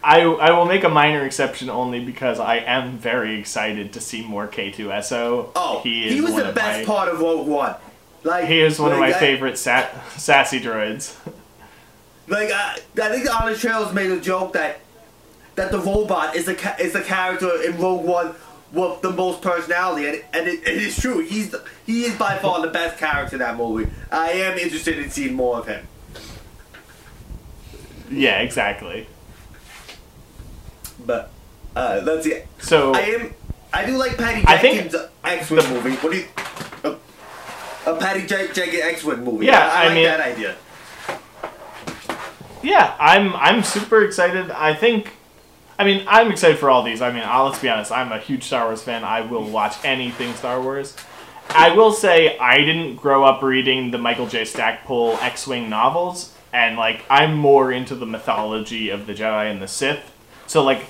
I, 0.01 0.21
I 0.21 0.51
will 0.51 0.65
make 0.65 0.85
a 0.85 0.89
minor 0.89 1.25
exception 1.25 1.69
only 1.69 1.99
because 1.99 2.39
I 2.39 2.57
am 2.57 2.97
very 2.97 3.37
excited 3.37 3.91
to 3.93 3.99
see 3.99 4.21
more 4.21 4.47
K2SO. 4.47 5.49
Oh, 5.55 5.81
he 5.83 6.07
he, 6.09 6.17
is 6.17 6.21
was 6.23 6.31
one 6.33 6.47
the 6.47 6.53
best 6.53 6.87
my, 6.87 6.95
part 6.95 7.09
of 7.09 7.19
Rogue 7.19 7.47
One. 7.47 7.75
Like 8.23 8.45
He 8.45 8.61
is 8.61 8.79
one 8.79 8.93
of 8.93 8.99
my 8.99 9.09
I- 9.09 9.13
favorite 9.13 9.57
sa- 9.57 9.87
sassy 10.17 10.59
droids. 10.61 11.15
Like 12.27 12.51
I, 12.51 12.77
I 13.01 13.09
think 13.09 13.25
the 13.25 13.33
Honest 13.33 13.59
Trails 13.59 13.91
made 13.91 14.11
a 14.11 14.19
joke 14.19 14.53
that 14.53 14.81
that 15.55 15.71
the 15.71 15.79
robot 15.79 16.35
is 16.35 16.45
ca- 16.45 16.75
is 16.79 16.93
the 16.93 17.01
character 17.01 17.59
in 17.63 17.75
Rogue 17.79 18.05
One 18.05 18.35
with 18.71 19.01
the 19.01 19.11
most 19.11 19.41
personality, 19.41 20.07
and, 20.07 20.23
and 20.33 20.47
it, 20.47 20.61
it 20.67 20.77
is 20.81 20.97
true. 20.99 21.19
He's 21.19 21.49
the, 21.49 21.63
he 21.85 22.03
is 22.03 22.15
by 22.17 22.37
far 22.37 22.61
the 22.61 22.67
best 22.71 22.97
character 22.97 23.35
in 23.35 23.39
that 23.39 23.57
movie. 23.57 23.89
I 24.11 24.31
am 24.31 24.57
interested 24.57 24.99
in 24.99 25.09
seeing 25.09 25.33
more 25.33 25.57
of 25.59 25.67
him. 25.67 25.87
yeah, 28.11 28.39
exactly. 28.41 29.07
But 31.05 31.31
uh, 31.75 32.01
let's 32.03 32.23
see. 32.25 32.41
So 32.59 32.93
I 32.93 32.99
am. 33.01 33.33
I 33.71 33.85
do 33.85 33.97
like 33.97 34.17
Patty 34.17 34.43
I 34.47 34.61
Jenkins' 34.61 34.95
X-wing 35.23 35.69
movie. 35.69 35.95
What 35.97 36.11
do 36.11 36.17
you? 36.17 36.25
A, 36.83 37.91
a 37.91 37.95
Patty 37.97 38.25
Jen- 38.25 38.53
Jenkins 38.53 38.83
X-wing 38.83 39.23
movie. 39.23 39.45
Yeah, 39.45 39.59
I, 39.71 39.83
I 39.83 39.85
like 39.85 39.93
mean- 39.95 40.03
that 40.05 40.19
idea. 40.19 40.55
yeah, 42.63 42.95
I'm 42.99 43.35
I'm 43.35 43.63
super 43.63 44.03
excited. 44.03 44.51
I 44.51 44.73
think, 44.73 45.13
I 45.79 45.85
mean, 45.85 46.03
I'm 46.07 46.29
excited 46.29 46.59
for 46.59 46.69
all 46.69 46.83
these. 46.83 47.01
I 47.01 47.09
mean, 47.09 47.23
I'll, 47.25 47.45
let's 47.45 47.59
be 47.59 47.69
honest. 47.69 47.89
I'm 47.89 48.11
a 48.11 48.19
huge 48.19 48.43
Star 48.43 48.65
Wars 48.65 48.83
fan. 48.83 49.05
I 49.05 49.21
will 49.21 49.49
watch 49.49 49.77
anything 49.85 50.33
Star 50.33 50.61
Wars. 50.61 50.93
I 51.49 51.73
will 51.73 51.93
say 51.93 52.37
I 52.37 52.57
didn't 52.57 52.97
grow 52.97 53.23
up 53.23 53.41
reading 53.41 53.89
the 53.91 53.97
Michael 53.97 54.27
J. 54.27 54.43
Stackpole 54.43 55.15
X-wing 55.21 55.69
novels, 55.69 56.35
and 56.51 56.75
like 56.75 57.05
I'm 57.09 57.33
more 57.33 57.71
into 57.71 57.95
the 57.95 58.05
mythology 58.05 58.89
of 58.89 59.07
the 59.07 59.13
Jedi 59.13 59.49
and 59.49 59.61
the 59.61 59.69
Sith. 59.69 60.11
So 60.47 60.63
like, 60.63 60.85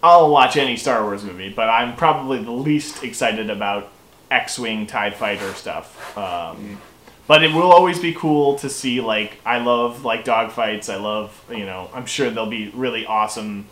I'll 0.00 0.30
watch 0.30 0.56
any 0.56 0.76
Star 0.76 1.02
Wars 1.02 1.24
movie, 1.24 1.52
but 1.52 1.68
I'm 1.68 1.96
probably 1.96 2.40
the 2.42 2.52
least 2.52 3.02
excited 3.02 3.50
about 3.50 3.90
X-wing 4.30 4.86
Tie 4.86 5.10
Fighter 5.10 5.52
stuff. 5.54 6.16
Um, 6.16 6.80
but 7.26 7.42
it 7.42 7.52
will 7.52 7.72
always 7.72 7.98
be 7.98 8.14
cool 8.14 8.56
to 8.60 8.70
see 8.70 9.00
like 9.00 9.38
I 9.44 9.58
love 9.58 10.04
like 10.04 10.24
dogfights. 10.24 10.88
I 10.88 10.98
love 10.98 11.44
you 11.50 11.66
know 11.66 11.90
I'm 11.92 12.06
sure 12.06 12.30
there'll 12.30 12.48
be 12.48 12.70
really 12.70 13.04
awesome 13.04 13.66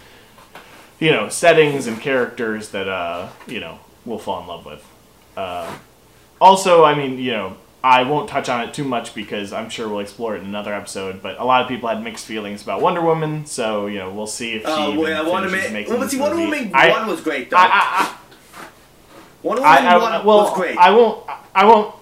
you 1.00 1.10
know 1.10 1.28
settings 1.28 1.86
and 1.86 2.00
characters 2.00 2.70
that 2.70 2.88
uh 2.88 3.28
you 3.46 3.60
know 3.60 3.78
we'll 4.04 4.18
fall 4.18 4.40
in 4.40 4.46
love 4.46 4.64
with. 4.64 4.84
Uh, 5.36 5.76
also, 6.40 6.84
I 6.84 6.94
mean 6.94 7.18
you 7.18 7.32
know 7.32 7.56
I 7.84 8.02
won't 8.02 8.28
touch 8.28 8.48
on 8.48 8.66
it 8.66 8.74
too 8.74 8.84
much 8.84 9.14
because 9.14 9.52
I'm 9.52 9.68
sure 9.70 9.88
we'll 9.88 10.00
explore 10.00 10.34
it 10.34 10.40
in 10.40 10.46
another 10.46 10.74
episode. 10.74 11.22
But 11.22 11.38
a 11.38 11.44
lot 11.44 11.62
of 11.62 11.68
people 11.68 11.88
had 11.88 12.02
mixed 12.02 12.26
feelings 12.26 12.62
about 12.62 12.80
Wonder 12.80 13.00
Woman, 13.02 13.46
so 13.46 13.86
you 13.86 13.98
know 13.98 14.10
we'll 14.12 14.26
see 14.26 14.54
if 14.54 14.62
she 14.62 14.68
Oh, 14.68 14.88
even 14.92 15.02
well, 15.02 15.30
Wonder 15.30 15.48
finishes 15.48 15.66
Man. 15.66 15.72
making 15.74 15.92
Well, 15.92 16.02
but 16.02 16.10
see, 16.10 16.18
Wonder. 16.20 16.36
Woman 16.36 16.70
I- 16.74 16.90
one 16.90 17.06
was 17.06 17.20
great 17.20 17.50
though. 17.50 17.56
I, 17.58 17.68
I, 17.72 18.16
Wonder 19.42 19.62
Woman 19.62 19.76
I, 19.84 19.96
one 19.98 20.26
well, 20.26 20.38
was 20.38 20.54
great. 20.54 20.76
I 20.78 20.90
won't. 20.90 21.24
I 21.54 21.64
won't. 21.64 21.94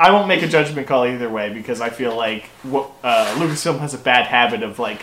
I 0.00 0.12
won't 0.12 0.28
make 0.28 0.42
a 0.42 0.48
judgment 0.48 0.86
call 0.86 1.04
either 1.06 1.28
way 1.28 1.52
because 1.52 1.80
I 1.80 1.90
feel 1.90 2.14
like 2.16 2.44
what 2.62 2.90
uh, 3.02 3.34
Lucasfilm 3.38 3.80
has 3.80 3.94
a 3.94 3.98
bad 3.98 4.26
habit 4.26 4.62
of 4.62 4.78
like 4.78 5.02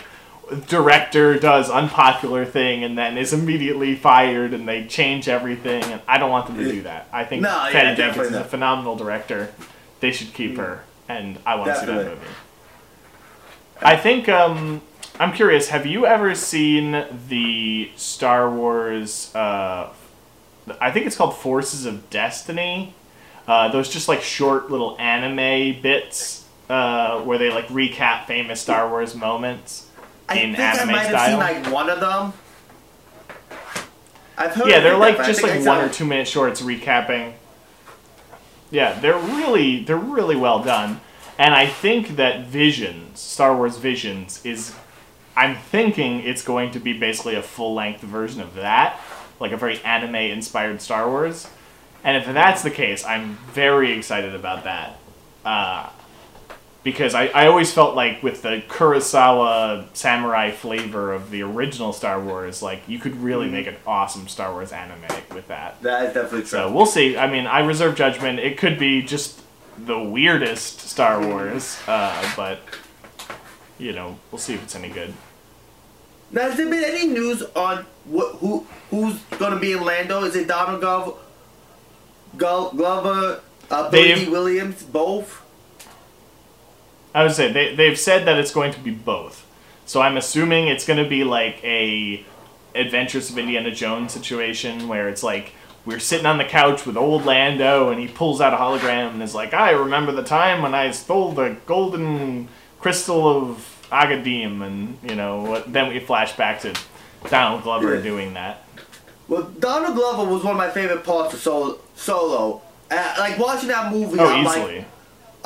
director 0.68 1.38
does 1.38 1.70
unpopular 1.70 2.44
thing 2.44 2.84
and 2.84 2.96
then 2.96 3.18
is 3.18 3.32
immediately 3.32 3.96
fired 3.96 4.54
and 4.54 4.68
they 4.68 4.86
change 4.86 5.28
everything 5.28 5.82
and 5.84 6.00
I 6.06 6.18
don't 6.18 6.30
want 6.30 6.46
them 6.46 6.56
to 6.56 6.70
do 6.70 6.82
that. 6.82 7.08
I 7.12 7.24
think 7.24 7.42
No, 7.42 7.48
yeah, 7.48 7.72
Patty 7.72 7.96
Jenkins 7.96 7.98
definitely 7.98 8.38
is 8.38 8.46
a 8.46 8.48
phenomenal 8.48 8.96
director. 8.96 9.52
They 10.00 10.12
should 10.12 10.32
keep 10.32 10.56
her 10.56 10.84
and 11.08 11.38
I 11.44 11.56
want 11.56 11.70
to 11.70 11.80
see 11.80 11.86
that 11.86 12.06
movie. 12.06 12.26
I 13.82 13.96
think 13.96 14.28
um, 14.28 14.82
I'm 15.18 15.32
curious. 15.32 15.68
Have 15.68 15.84
you 15.84 16.06
ever 16.06 16.34
seen 16.34 17.04
the 17.28 17.90
Star 17.96 18.50
Wars? 18.50 19.34
Uh, 19.34 19.92
I 20.80 20.90
think 20.90 21.06
it's 21.06 21.16
called 21.16 21.36
Forces 21.36 21.86
of 21.86 22.08
Destiny. 22.08 22.94
Uh, 23.46 23.68
those 23.68 23.88
just 23.88 24.08
like 24.08 24.22
short 24.22 24.70
little 24.70 24.96
anime 24.98 25.80
bits 25.80 26.44
uh, 26.68 27.20
where 27.20 27.38
they 27.38 27.50
like 27.50 27.68
recap 27.68 28.26
famous 28.26 28.60
Star 28.60 28.88
Wars 28.88 29.14
moments 29.14 29.85
I 30.28 30.38
in 30.38 30.54
think 30.54 30.58
I 30.58 30.76
anime 30.76 30.92
might 30.92 30.98
have 31.06 31.08
style. 31.10 31.28
seen 31.28 31.38
like 31.64 31.72
one 31.72 31.90
of 31.90 32.00
them. 32.00 32.32
I've 34.38 34.52
heard. 34.52 34.68
yeah, 34.68 34.80
they're 34.80 34.96
like 34.98 35.16
just 35.24 35.42
like 35.42 35.64
one 35.64 35.80
or 35.80 35.88
two 35.88 36.04
minute 36.04 36.28
shorts 36.28 36.60
recapping. 36.60 37.34
Yeah, 38.70 38.98
they're 39.00 39.18
really 39.18 39.84
they're 39.84 39.96
really 39.96 40.36
well 40.36 40.62
done, 40.62 41.00
and 41.38 41.54
I 41.54 41.66
think 41.66 42.16
that 42.16 42.46
Visions, 42.46 43.20
Star 43.20 43.56
Wars 43.56 43.78
Visions, 43.78 44.44
is. 44.44 44.74
I'm 45.38 45.56
thinking 45.56 46.20
it's 46.20 46.42
going 46.42 46.70
to 46.70 46.80
be 46.80 46.94
basically 46.98 47.34
a 47.34 47.42
full 47.42 47.74
length 47.74 48.00
version 48.00 48.40
of 48.40 48.54
that, 48.54 48.98
like 49.38 49.52
a 49.52 49.58
very 49.58 49.82
anime 49.82 50.14
inspired 50.14 50.80
Star 50.80 51.06
Wars. 51.10 51.46
And 52.02 52.16
if 52.16 52.24
that's 52.24 52.62
the 52.62 52.70
case, 52.70 53.04
I'm 53.04 53.34
very 53.52 53.92
excited 53.92 54.34
about 54.34 54.64
that. 54.64 54.98
Uh, 55.44 55.90
because 56.86 57.16
I, 57.16 57.26
I 57.26 57.48
always 57.48 57.72
felt 57.72 57.96
like 57.96 58.22
with 58.22 58.42
the 58.42 58.62
Kurosawa 58.68 59.86
samurai 59.92 60.52
flavor 60.52 61.12
of 61.12 61.32
the 61.32 61.42
original 61.42 61.92
Star 61.92 62.20
Wars, 62.20 62.62
like 62.62 62.88
you 62.88 63.00
could 63.00 63.16
really 63.16 63.50
make 63.50 63.66
an 63.66 63.74
awesome 63.88 64.28
Star 64.28 64.52
Wars 64.52 64.70
anime 64.70 65.02
with 65.34 65.48
that. 65.48 65.82
That 65.82 66.04
is 66.04 66.14
definitely 66.14 66.42
true. 66.42 66.46
So 66.46 66.72
we'll 66.72 66.86
see. 66.86 67.18
I 67.18 67.28
mean, 67.28 67.48
I 67.48 67.58
reserve 67.58 67.96
judgment. 67.96 68.38
It 68.38 68.56
could 68.56 68.78
be 68.78 69.02
just 69.02 69.42
the 69.76 69.98
weirdest 69.98 70.78
Star 70.78 71.20
Wars, 71.20 71.76
uh, 71.88 72.32
but 72.36 72.60
you 73.80 73.92
know, 73.92 74.16
we'll 74.30 74.38
see 74.38 74.54
if 74.54 74.62
it's 74.62 74.76
any 74.76 74.88
good. 74.88 75.12
Now, 76.30 76.42
has 76.42 76.56
there 76.56 76.70
been 76.70 76.84
any 76.84 77.08
news 77.08 77.42
on 77.56 77.84
what, 78.04 78.36
who 78.36 78.64
who's 78.90 79.18
gonna 79.40 79.58
be 79.58 79.72
in 79.72 79.82
Lando? 79.82 80.22
Is 80.22 80.36
it 80.36 80.46
Donald 80.46 80.80
Glover, 80.80 81.14
Glo- 82.36 82.70
Glover, 82.70 83.40
uh, 83.72 83.90
Billy 83.90 84.28
Williams, 84.28 84.84
both? 84.84 85.42
I 87.16 87.22
would 87.22 87.32
say 87.32 87.50
they 87.50 87.74
they've 87.74 87.98
said 87.98 88.26
that 88.26 88.38
it's 88.38 88.52
going 88.52 88.72
to 88.74 88.78
be 88.78 88.90
both. 88.90 89.46
So 89.86 90.02
I'm 90.02 90.18
assuming 90.18 90.68
it's 90.68 90.86
going 90.86 91.02
to 91.02 91.08
be 91.08 91.24
like 91.24 91.64
a 91.64 92.22
Adventures 92.74 93.30
of 93.30 93.38
Indiana 93.38 93.70
Jones 93.70 94.12
situation 94.12 94.86
where 94.86 95.08
it's 95.08 95.22
like 95.22 95.54
we're 95.86 95.98
sitting 95.98 96.26
on 96.26 96.36
the 96.36 96.44
couch 96.44 96.84
with 96.84 96.94
old 96.94 97.24
Lando 97.24 97.88
and 97.88 97.98
he 97.98 98.06
pulls 98.06 98.42
out 98.42 98.52
a 98.52 98.56
hologram 98.58 99.12
and 99.12 99.22
is 99.22 99.34
like, 99.34 99.54
"I 99.54 99.70
remember 99.70 100.12
the 100.12 100.24
time 100.24 100.60
when 100.60 100.74
I 100.74 100.90
stole 100.90 101.32
the 101.32 101.56
golden 101.64 102.48
crystal 102.80 103.26
of 103.26 103.86
Agadim," 103.90 104.62
and 104.62 104.98
you 105.08 105.16
know, 105.16 105.40
what, 105.40 105.72
then 105.72 105.88
we 105.88 106.00
flash 106.00 106.36
back 106.36 106.60
to 106.62 106.74
Donald 107.30 107.62
Glover 107.62 108.02
doing 108.02 108.34
that. 108.34 108.62
Well, 109.26 109.44
Donald 109.58 109.96
Glover 109.96 110.30
was 110.30 110.44
one 110.44 110.52
of 110.52 110.58
my 110.58 110.68
favorite 110.70 111.02
parts 111.02 111.32
of 111.32 111.40
Solo. 111.40 111.78
Solo. 111.94 112.60
Uh, 112.90 113.14
like 113.18 113.38
watching 113.38 113.68
that 113.68 113.90
movie, 113.90 114.18
Oh, 114.20 114.26
I'm 114.26 114.44
like, 114.44 114.58
easily. 114.58 114.84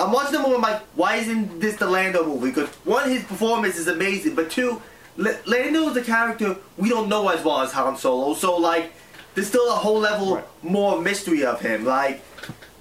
I'm 0.00 0.12
watching 0.12 0.32
the 0.32 0.38
movie. 0.40 0.54
I'm 0.56 0.62
like, 0.62 0.80
why 0.94 1.16
isn't 1.16 1.60
this 1.60 1.76
the 1.76 1.86
Lando 1.88 2.24
movie? 2.24 2.50
Because 2.50 2.68
one, 2.84 3.08
his 3.10 3.22
performance 3.24 3.76
is 3.76 3.86
amazing, 3.88 4.34
but 4.34 4.50
two, 4.50 4.80
L- 5.18 5.38
Lando 5.46 5.88
is 5.90 5.96
a 5.96 6.02
character 6.02 6.56
we 6.78 6.88
don't 6.88 7.08
know 7.08 7.28
as 7.28 7.44
well 7.44 7.60
as 7.60 7.72
Han 7.72 7.96
Solo. 7.96 8.34
So 8.34 8.56
like, 8.56 8.92
there's 9.34 9.48
still 9.48 9.68
a 9.70 9.76
whole 9.76 9.98
level 10.00 10.36
Right. 10.36 10.44
more 10.62 11.00
mystery 11.00 11.44
of 11.44 11.60
him. 11.60 11.84
Like, 11.84 12.22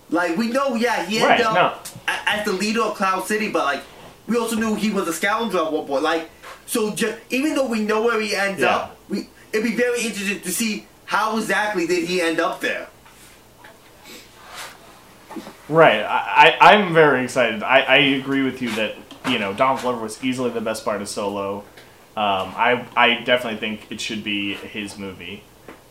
like 0.10 0.38
we 0.38 0.48
know, 0.48 0.76
yeah, 0.76 1.06
he 1.06 1.22
Right, 1.22 1.32
ended 1.32 1.46
up 1.48 1.54
no. 1.56 1.92
a- 2.14 2.30
as 2.30 2.46
the 2.46 2.54
leader 2.54 2.82
of 2.82 2.96
Cloud 2.96 3.28
City, 3.28 3.50
but 3.50 3.66
like, 3.66 3.84
we 4.28 4.38
also 4.38 4.56
knew 4.56 4.76
he 4.76 4.90
was 4.92 5.08
a 5.08 5.14
scoundrel 5.14 5.66
at 5.68 5.74
one 5.74 5.86
point. 5.88 6.04
Like, 6.04 6.30
so 6.66 6.92
ju- 6.92 7.16
even 7.30 7.54
though 7.56 7.68
we 7.68 7.82
know 7.82 8.02
where 8.02 8.20
he 8.22 8.36
ends 8.36 8.62
Yeah. 8.62 8.76
up, 8.76 8.98
we 9.10 9.28
it'd 9.52 9.66
be 9.66 9.76
very 9.76 10.02
interesting 10.04 10.40
to 10.42 10.52
see 10.52 10.88
how 11.06 11.38
exactly 11.38 11.86
did 11.88 12.08
he 12.08 12.22
end 12.22 12.40
up 12.40 12.62
there. 12.62 12.88
Right. 15.68 16.02
I, 16.02 16.58
I, 16.60 16.74
I'm 16.74 16.94
very 16.94 17.24
excited. 17.24 17.62
I, 17.64 17.82
I 17.82 17.96
agree 17.98 18.44
with 18.44 18.62
you 18.62 18.72
that, 18.72 18.96
you 19.28 19.40
know, 19.40 19.54
Donald 19.54 19.82
Glover 19.82 20.02
was 20.02 20.24
easily 20.24 20.50
the 20.50 20.62
best 20.62 20.84
part 20.84 21.02
of 21.02 21.10
Solo. 21.10 21.60
Um, 22.18 22.54
I, 22.56 22.86
I 22.96 23.22
definitely 23.22 23.60
think 23.60 23.92
it 23.92 24.02
should 24.02 24.24
be 24.24 24.56
his 24.56 24.98
movie. 24.98 25.44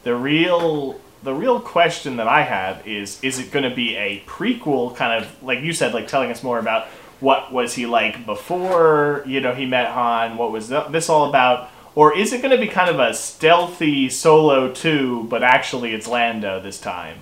The 0.02 0.14
real 0.14 1.00
the 1.23 1.35
real 1.35 1.61
question 1.61 2.16
that 2.16 2.28
I 2.28 2.42
have 2.42 2.87
is 2.87 3.23
is 3.23 3.38
it 3.38 3.50
going 3.50 3.68
to 3.68 3.75
be 3.75 3.97
a 3.97 4.21
prequel 4.26 4.95
kind 4.95 5.23
of 5.23 5.42
like 5.42 5.61
you 5.61 5.73
said 5.73 5.95
like 5.95 6.07
telling 6.07 6.30
us 6.30 6.42
more 6.42 6.59
about 6.59 6.87
what 7.21 7.52
was 7.52 7.75
he 7.75 7.87
like 7.87 8.25
before 8.25 9.25
you 9.26 9.40
know 9.40 9.54
he 9.54 9.66
met 9.66 9.88
Han 9.88 10.37
what 10.37 10.52
was 10.52 10.68
this 10.68 11.09
all 11.09 11.28
about 11.28 11.71
or 11.95 12.16
is 12.16 12.33
it 12.33 12.40
going 12.40 12.57
to 12.57 12.64
be 12.64 12.68
kind 12.68 12.88
of 12.88 13.00
a 13.00 13.12
stealthy 13.14 14.09
solo 14.09 14.73
2 14.73 15.25
but 15.25 15.42
actually 15.42 15.92
it's 15.92 16.07
Lando 16.07 16.61
this 16.61 16.80
time 16.80 17.18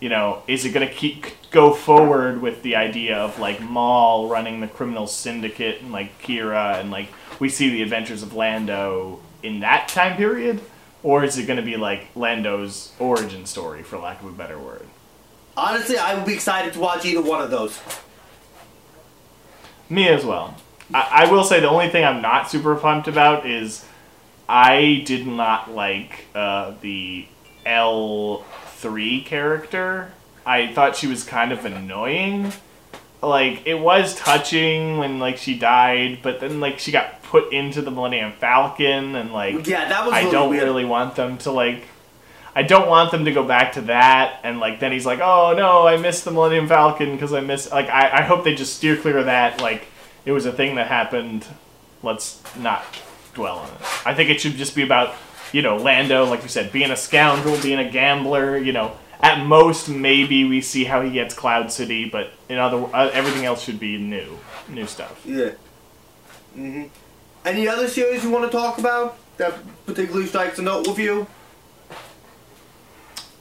you 0.00 0.08
know, 0.08 0.42
is 0.46 0.64
it 0.64 0.70
going 0.70 0.86
to 0.86 0.92
keep 0.92 1.26
go 1.50 1.74
forward 1.74 2.40
with 2.40 2.62
the 2.62 2.76
idea 2.76 3.16
of 3.16 3.38
like 3.38 3.60
Maul 3.60 4.28
running 4.28 4.60
the 4.60 4.68
criminal 4.68 5.06
syndicate 5.06 5.82
and 5.82 5.92
like 5.92 6.20
Qi'ra 6.22 6.80
and 6.80 6.90
like 6.90 7.08
we 7.38 7.48
see 7.48 7.70
the 7.70 7.82
adventures 7.82 8.22
of 8.22 8.34
Lando 8.34 9.20
in 9.42 9.60
that 9.60 9.88
time 9.88 10.16
period, 10.16 10.60
or 11.02 11.24
is 11.24 11.38
it 11.38 11.46
going 11.46 11.58
to 11.58 11.64
be 11.64 11.76
like 11.76 12.08
Lando's 12.14 12.92
origin 12.98 13.46
story, 13.46 13.82
for 13.82 13.98
lack 13.98 14.20
of 14.20 14.26
a 14.26 14.32
better 14.32 14.58
word? 14.58 14.86
Honestly, 15.56 15.98
I 15.98 16.14
would 16.14 16.26
be 16.26 16.34
excited 16.34 16.72
to 16.74 16.80
watch 16.80 17.04
either 17.04 17.22
one 17.22 17.40
of 17.42 17.50
those. 17.50 17.80
Me 19.88 20.08
as 20.08 20.24
well. 20.24 20.56
I, 20.94 21.24
I 21.26 21.32
will 21.32 21.44
say 21.44 21.60
the 21.60 21.68
only 21.68 21.88
thing 21.88 22.04
I'm 22.04 22.22
not 22.22 22.50
super 22.50 22.74
pumped 22.76 23.08
about 23.08 23.46
is 23.46 23.84
I 24.48 25.02
did 25.04 25.26
not 25.26 25.70
like 25.70 26.26
uh, 26.34 26.74
the 26.80 27.26
L3 28.82 29.24
character. 29.24 30.10
I 30.46 30.72
thought 30.72 30.96
she 30.96 31.06
was 31.06 31.24
kind 31.24 31.52
of 31.52 31.64
annoying. 31.64 32.52
Like 33.22 33.66
it 33.66 33.74
was 33.74 34.14
touching 34.14 34.96
when 34.96 35.18
like 35.18 35.36
she 35.36 35.58
died, 35.58 36.20
but 36.22 36.40
then 36.40 36.58
like 36.60 36.78
she 36.78 36.90
got 36.90 37.22
put 37.22 37.52
into 37.52 37.82
the 37.82 37.90
Millennium 37.90 38.32
Falcon 38.32 39.14
and 39.14 39.32
like 39.32 39.66
Yeah, 39.66 39.88
that 39.88 40.04
was 40.06 40.14
I 40.14 40.20
really 40.20 40.32
don't 40.32 40.50
weird. 40.50 40.64
really 40.64 40.84
want 40.86 41.16
them 41.16 41.36
to 41.38 41.50
like 41.50 41.84
I 42.54 42.62
don't 42.62 42.88
want 42.88 43.10
them 43.10 43.26
to 43.26 43.32
go 43.32 43.44
back 43.44 43.72
to 43.74 43.82
that 43.82 44.40
and 44.42 44.58
like 44.58 44.80
then 44.80 44.90
he's 44.90 45.04
like, 45.06 45.20
"Oh 45.20 45.54
no, 45.56 45.86
I 45.86 45.98
missed 45.98 46.24
the 46.24 46.30
Millennium 46.30 46.66
Falcon 46.66 47.12
because 47.12 47.32
I 47.34 47.40
miss 47.40 47.70
like 47.70 47.88
I 47.90 48.20
I 48.20 48.22
hope 48.22 48.42
they 48.44 48.54
just 48.54 48.74
steer 48.76 48.96
clear 48.96 49.18
of 49.18 49.26
that 49.26 49.60
like 49.60 49.86
it 50.24 50.32
was 50.32 50.46
a 50.46 50.52
thing 50.52 50.76
that 50.76 50.86
happened. 50.86 51.44
Let's 52.02 52.40
not 52.56 52.82
dwell 53.34 53.58
on 53.58 53.68
it. 53.68 54.06
I 54.06 54.14
think 54.14 54.30
it 54.30 54.40
should 54.40 54.54
just 54.54 54.74
be 54.74 54.82
about, 54.82 55.14
you 55.52 55.62
know, 55.62 55.76
Lando 55.76 56.24
like 56.24 56.42
you 56.42 56.48
said, 56.48 56.72
being 56.72 56.90
a 56.90 56.96
scoundrel, 56.96 57.60
being 57.60 57.78
a 57.78 57.90
gambler, 57.90 58.56
you 58.56 58.72
know, 58.72 58.96
at 59.20 59.44
most 59.44 59.88
maybe 59.88 60.44
we 60.44 60.60
see 60.60 60.84
how 60.84 61.02
he 61.02 61.10
gets 61.10 61.34
Cloud 61.34 61.70
City, 61.70 62.08
but 62.08 62.32
in 62.48 62.58
other 62.58 62.84
uh, 62.94 63.10
everything 63.12 63.44
else 63.44 63.62
should 63.62 63.78
be 63.80 63.98
new, 63.98 64.38
new 64.68 64.86
stuff. 64.86 65.20
Yeah. 65.26 65.52
hmm 66.54 66.84
Any 67.44 67.68
other 67.68 67.88
series 67.88 68.24
you 68.24 68.30
want 68.30 68.50
to 68.50 68.56
talk 68.56 68.78
about 68.78 69.18
that 69.36 69.54
particularly 69.86 70.26
strikes 70.26 70.58
a 70.58 70.62
note 70.62 70.86
with 70.86 70.98
you? 70.98 71.26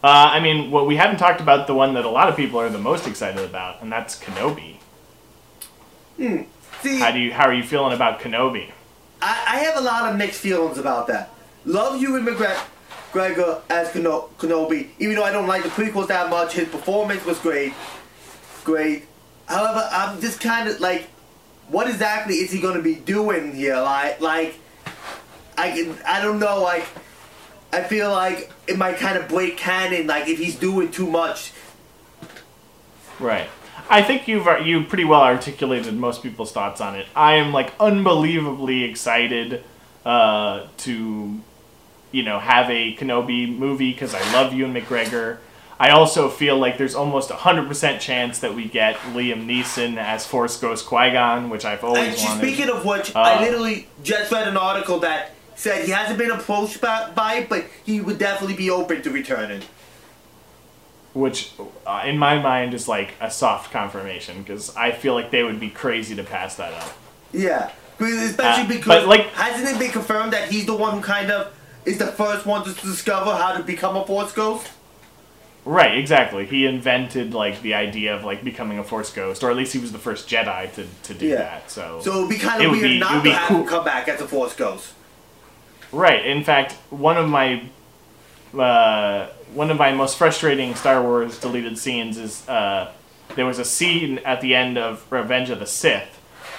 Uh, 0.02 0.32
I 0.32 0.40
mean, 0.40 0.72
well, 0.72 0.86
we 0.86 0.96
haven't 0.96 1.18
talked 1.18 1.42
about 1.42 1.68
the 1.68 1.74
one 1.74 1.94
that 1.96 2.06
a 2.06 2.10
lot 2.10 2.30
of 2.30 2.38
people 2.38 2.60
are 2.60 2.70
the 2.70 2.80
most 2.80 3.06
excited 3.06 3.44
about, 3.44 3.82
and 3.82 3.92
that's 3.92 4.18
Kenobi. 4.18 4.78
See, 6.82 7.00
How 7.00 7.12
do 7.12 7.20
you 7.20 7.34
how 7.34 7.46
are 7.48 7.54
you 7.54 7.64
feeling 7.64 7.94
about 7.94 8.20
Kenobi? 8.20 8.72
I, 9.22 9.44
I 9.48 9.60
have 9.60 9.78
a 9.78 9.82
lot 9.82 10.10
of 10.10 10.18
mixed 10.18 10.40
feelings 10.40 10.78
about 10.78 11.08
that. 11.08 11.30
Love 11.66 12.02
Ewan 12.02 12.26
McGregor 12.26 13.62
as 13.70 13.92
Keno- 13.92 14.30
Kenobi, 14.38 14.90
even 15.00 15.16
though 15.16 15.24
I 15.24 15.32
don't 15.32 15.48
like 15.48 15.64
the 15.64 15.70
prequels 15.70 16.08
that 16.08 16.30
much. 16.30 16.54
His 16.54 16.68
performance 16.68 17.26
was 17.26 17.40
great, 17.40 17.74
great. 18.64 19.06
However, 19.48 19.88
I'm 19.92 20.22
just 20.22 20.40
kind 20.40 20.70
of 20.70 20.80
like, 20.80 21.08
what 21.70 21.90
exactly 21.90 22.36
is 22.36 22.52
he 22.52 22.60
going 22.60 22.76
to 22.76 22.84
be 22.84 22.96
doing 22.96 23.56
here? 23.56 23.78
Like, 23.78 24.22
like, 24.22 24.56
I 25.58 25.72
can, 25.72 25.98
I 26.08 26.22
don't 26.22 26.40
know. 26.40 26.62
Like, 26.62 26.88
I 27.74 27.84
feel 27.84 28.12
like 28.12 28.52
it 28.68 28.78
might 28.78 28.98
kind 28.98 29.18
of 29.18 29.28
break 29.28 29.58
canon. 29.58 30.08
Like, 30.08 30.28
if 30.28 30.40
he's 30.40 30.56
doing 30.56 30.92
too 30.92 31.08
much. 31.08 31.52
Right. 33.20 33.50
I 33.90 34.04
think 34.04 34.28
you've 34.28 34.48
uh, 34.48 34.58
you 34.58 34.84
pretty 34.84 35.04
well 35.04 35.22
articulated 35.22 35.96
most 35.96 36.22
people's 36.22 36.52
thoughts 36.52 36.80
on 36.80 36.96
it. 36.96 37.08
I 37.16 37.36
am 37.36 37.52
like 37.52 37.74
unbelievably 37.80 38.84
excited 38.84 39.64
uh, 40.06 40.68
to, 40.78 41.42
you 42.12 42.24
know, 42.24 42.40
have 42.40 42.70
a 42.70 42.96
Kenobi 42.96 43.56
movie 43.56 43.92
because 43.92 44.14
I 44.16 44.22
love 44.34 44.54
Ewan 44.54 44.74
McGregor. 44.74 45.38
I 45.82 45.92
also 45.92 46.28
feel 46.28 46.58
like 46.58 46.78
there's 46.78 46.96
almost 46.96 47.30
a 47.32 47.36
hundred 47.36 47.68
percent 47.68 48.02
chance 48.02 48.40
that 48.40 48.54
we 48.54 48.66
get 48.66 48.96
Liam 49.14 49.46
Neeson 49.46 49.96
as 49.98 50.26
Force 50.26 50.58
Ghost 50.60 50.86
Qui 50.88 51.12
Gon, 51.12 51.50
which 51.50 51.64
I've 51.64 51.84
always 51.84 52.10
Actually, 52.10 52.26
wanted. 52.28 52.42
speaking 52.42 52.70
of 52.70 52.84
which, 52.86 53.16
Uh, 53.16 53.20
I 53.20 53.40
literally 53.42 53.88
just 54.04 54.32
read 54.32 54.48
an 54.48 54.58
article 54.58 55.00
that 55.00 55.32
said 55.56 55.86
he 55.86 55.92
hasn't 55.92 56.18
been 56.18 56.32
approached 56.32 56.82
by, 56.82 57.10
by 57.16 57.36
it, 57.36 57.50
but 57.50 57.66
he 57.86 58.02
would 58.02 58.18
definitely 58.18 58.56
be 58.58 58.70
open 58.70 59.02
to 59.04 59.10
returning. 59.10 59.62
which 61.14 61.52
uh, 61.88 62.04
in 62.06 62.18
my 62.18 62.38
mind 62.40 62.74
is 62.74 62.88
like 62.88 63.14
a 63.20 63.32
soft 63.32 63.72
confirmation 63.72 64.44
because 64.44 64.76
I 64.76 64.92
feel 64.92 65.14
like 65.16 65.32
they 65.32 65.44
would 65.44 65.60
be 65.60 65.70
crazy 65.70 66.16
to 66.16 66.24
pass 66.24 66.56
that 66.58 66.72
up. 66.74 66.94
Yeah, 67.34 67.72
Because- 67.98 68.30
especially 68.30 68.64
Uh, 68.64 68.68
because 68.68 68.86
but, 68.88 69.08
like- 69.08 69.34
hasn't 69.34 69.68
it 69.70 69.80
been 69.80 69.92
confirmed 69.92 70.34
that 70.34 70.50
he's 70.52 70.66
the 70.68 70.76
one 70.76 70.94
who 70.94 71.02
kind 71.02 71.32
of 71.32 71.48
is 71.86 71.98
the 71.98 72.08
first 72.08 72.46
one 72.46 72.64
to 72.66 72.74
discover 72.74 73.32
how 73.36 73.54
to 73.54 73.64
become 73.64 73.96
a 73.96 74.06
Force 74.06 74.32
Ghost? 74.32 74.68
Right, 75.66 75.98
exactly. 75.98 76.46
He 76.46 76.66
invented 76.66 77.34
like 77.34 77.62
the 77.62 77.74
idea 77.74 78.16
of 78.16 78.24
like 78.24 78.44
becoming 78.44 78.80
a 78.80 78.84
Force 78.84 79.12
ghost, 79.14 79.44
or 79.44 79.52
at 79.52 79.58
least 79.58 79.74
he 79.74 79.80
was 79.80 79.92
the 79.92 80.00
first 80.00 80.28
Jedi 80.28 80.74
to, 80.76 80.86
to 81.04 81.14
do 81.14 81.28
Yeah. 81.28 81.36
that. 81.38 81.70
So, 81.70 82.00
So 82.02 82.18
it 82.18 82.22
would 82.22 82.30
be 82.30 82.38
kind 82.38 82.64
of 82.64 82.72
weird 82.72 82.84
be- 82.84 83.00
not 83.00 83.24
to 83.24 83.32
have 83.34 83.48
cool. 83.50 83.58
him 83.62 83.68
come 83.68 83.84
back 83.86 84.08
as 84.08 84.22
a 84.22 84.28
Force 84.28 84.56
Ghost. 84.56 84.94
right. 85.92 86.26
In 86.26 86.44
fact, 86.44 86.74
one 86.90 87.18
of 87.18 87.28
my 87.30 87.64
uh, 88.58 89.28
one 89.54 89.70
of 89.70 89.78
my 89.78 89.92
most 89.94 90.18
frustrating 90.18 90.74
Star 90.76 91.02
Wars 91.04 91.40
deleted 91.40 91.78
scenes 91.78 92.18
is 92.18 92.48
uh, 92.50 92.92
there 93.36 93.46
was 93.46 93.60
a 93.60 93.66
scene 93.66 94.18
at 94.20 94.42
the 94.42 94.56
end 94.56 94.78
of 94.78 95.06
Revenge 95.12 95.50
of 95.52 95.60
the 95.60 95.68
Sith 95.68 96.16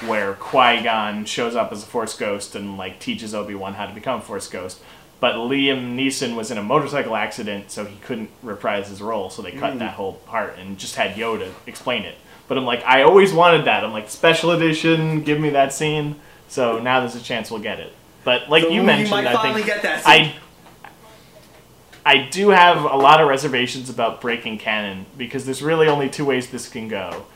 where 0.07 0.35
Qui 0.35 0.83
Gon 0.83 1.25
shows 1.25 1.57
up 1.57 1.73
as 1.73 1.83
a 1.83 1.87
Force 1.87 2.17
ghost 2.17 2.55
and 2.55 2.79
like 2.79 3.01
teaches 3.01 3.35
Obi 3.35 3.55
Wan 3.55 3.75
how 3.75 3.87
to 3.87 3.95
become 3.95 4.21
a 4.21 4.23
Force 4.23 4.47
ghost. 4.49 4.81
But 5.21 5.35
Liam 5.35 5.97
Neeson 5.97 6.35
was 6.35 6.51
in 6.51 6.57
a 6.57 6.63
motorcycle 6.63 7.15
accident, 7.15 7.71
so 7.71 7.85
he 7.85 7.97
couldn't 7.99 8.31
reprise 8.43 8.89
his 8.89 9.03
role. 9.03 9.29
So 9.29 9.43
they 9.43 9.53
cut 9.53 9.75
hmm. 9.75 9.79
that 9.81 9.95
whole 9.95 10.15
part 10.15 10.59
and 10.59 10.79
just 10.79 10.97
had 10.97 11.15
Yoda 11.15 11.53
explain 11.67 12.05
it. 12.05 12.17
But 12.49 12.59
I'm 12.59 12.65
like, 12.65 12.83
I 12.85 13.03
always 13.03 13.33
wanted 13.33 13.67
that. 13.67 13.85
I'm 13.85 13.93
like, 13.93 14.11
special 14.11 14.51
edition, 14.51 15.23
give 15.23 15.39
me 15.39 15.51
that 15.51 15.73
scene. 15.73 16.17
So 16.49 16.81
now 16.81 17.01
there's 17.01 17.15
a 17.15 17.21
chance 17.21 17.51
we'll 17.51 17.61
get 17.61 17.79
it. 17.79 17.93
But 18.25 18.49
like 18.49 18.65
So 18.65 18.71
you 18.71 18.83
mentioned, 18.83 19.11
might 19.11 19.27
I 19.27 19.55
think 19.55 19.67
get 19.67 19.83
that 19.83 20.05
scene. 20.05 20.13
I 20.13 20.35
I 22.05 22.29
do 22.29 22.49
have 22.49 22.85
a 22.85 22.97
lot 22.97 23.21
of 23.21 23.29
reservations 23.29 23.91
about 23.91 24.21
breaking 24.21 24.59
canon 24.59 25.07
because 25.17 25.45
there's 25.45 25.63
really 25.63 25.87
only 25.87 26.09
two 26.09 26.25
ways 26.25 26.51
this 26.51 26.69
can 26.69 26.89
go. 26.89 27.27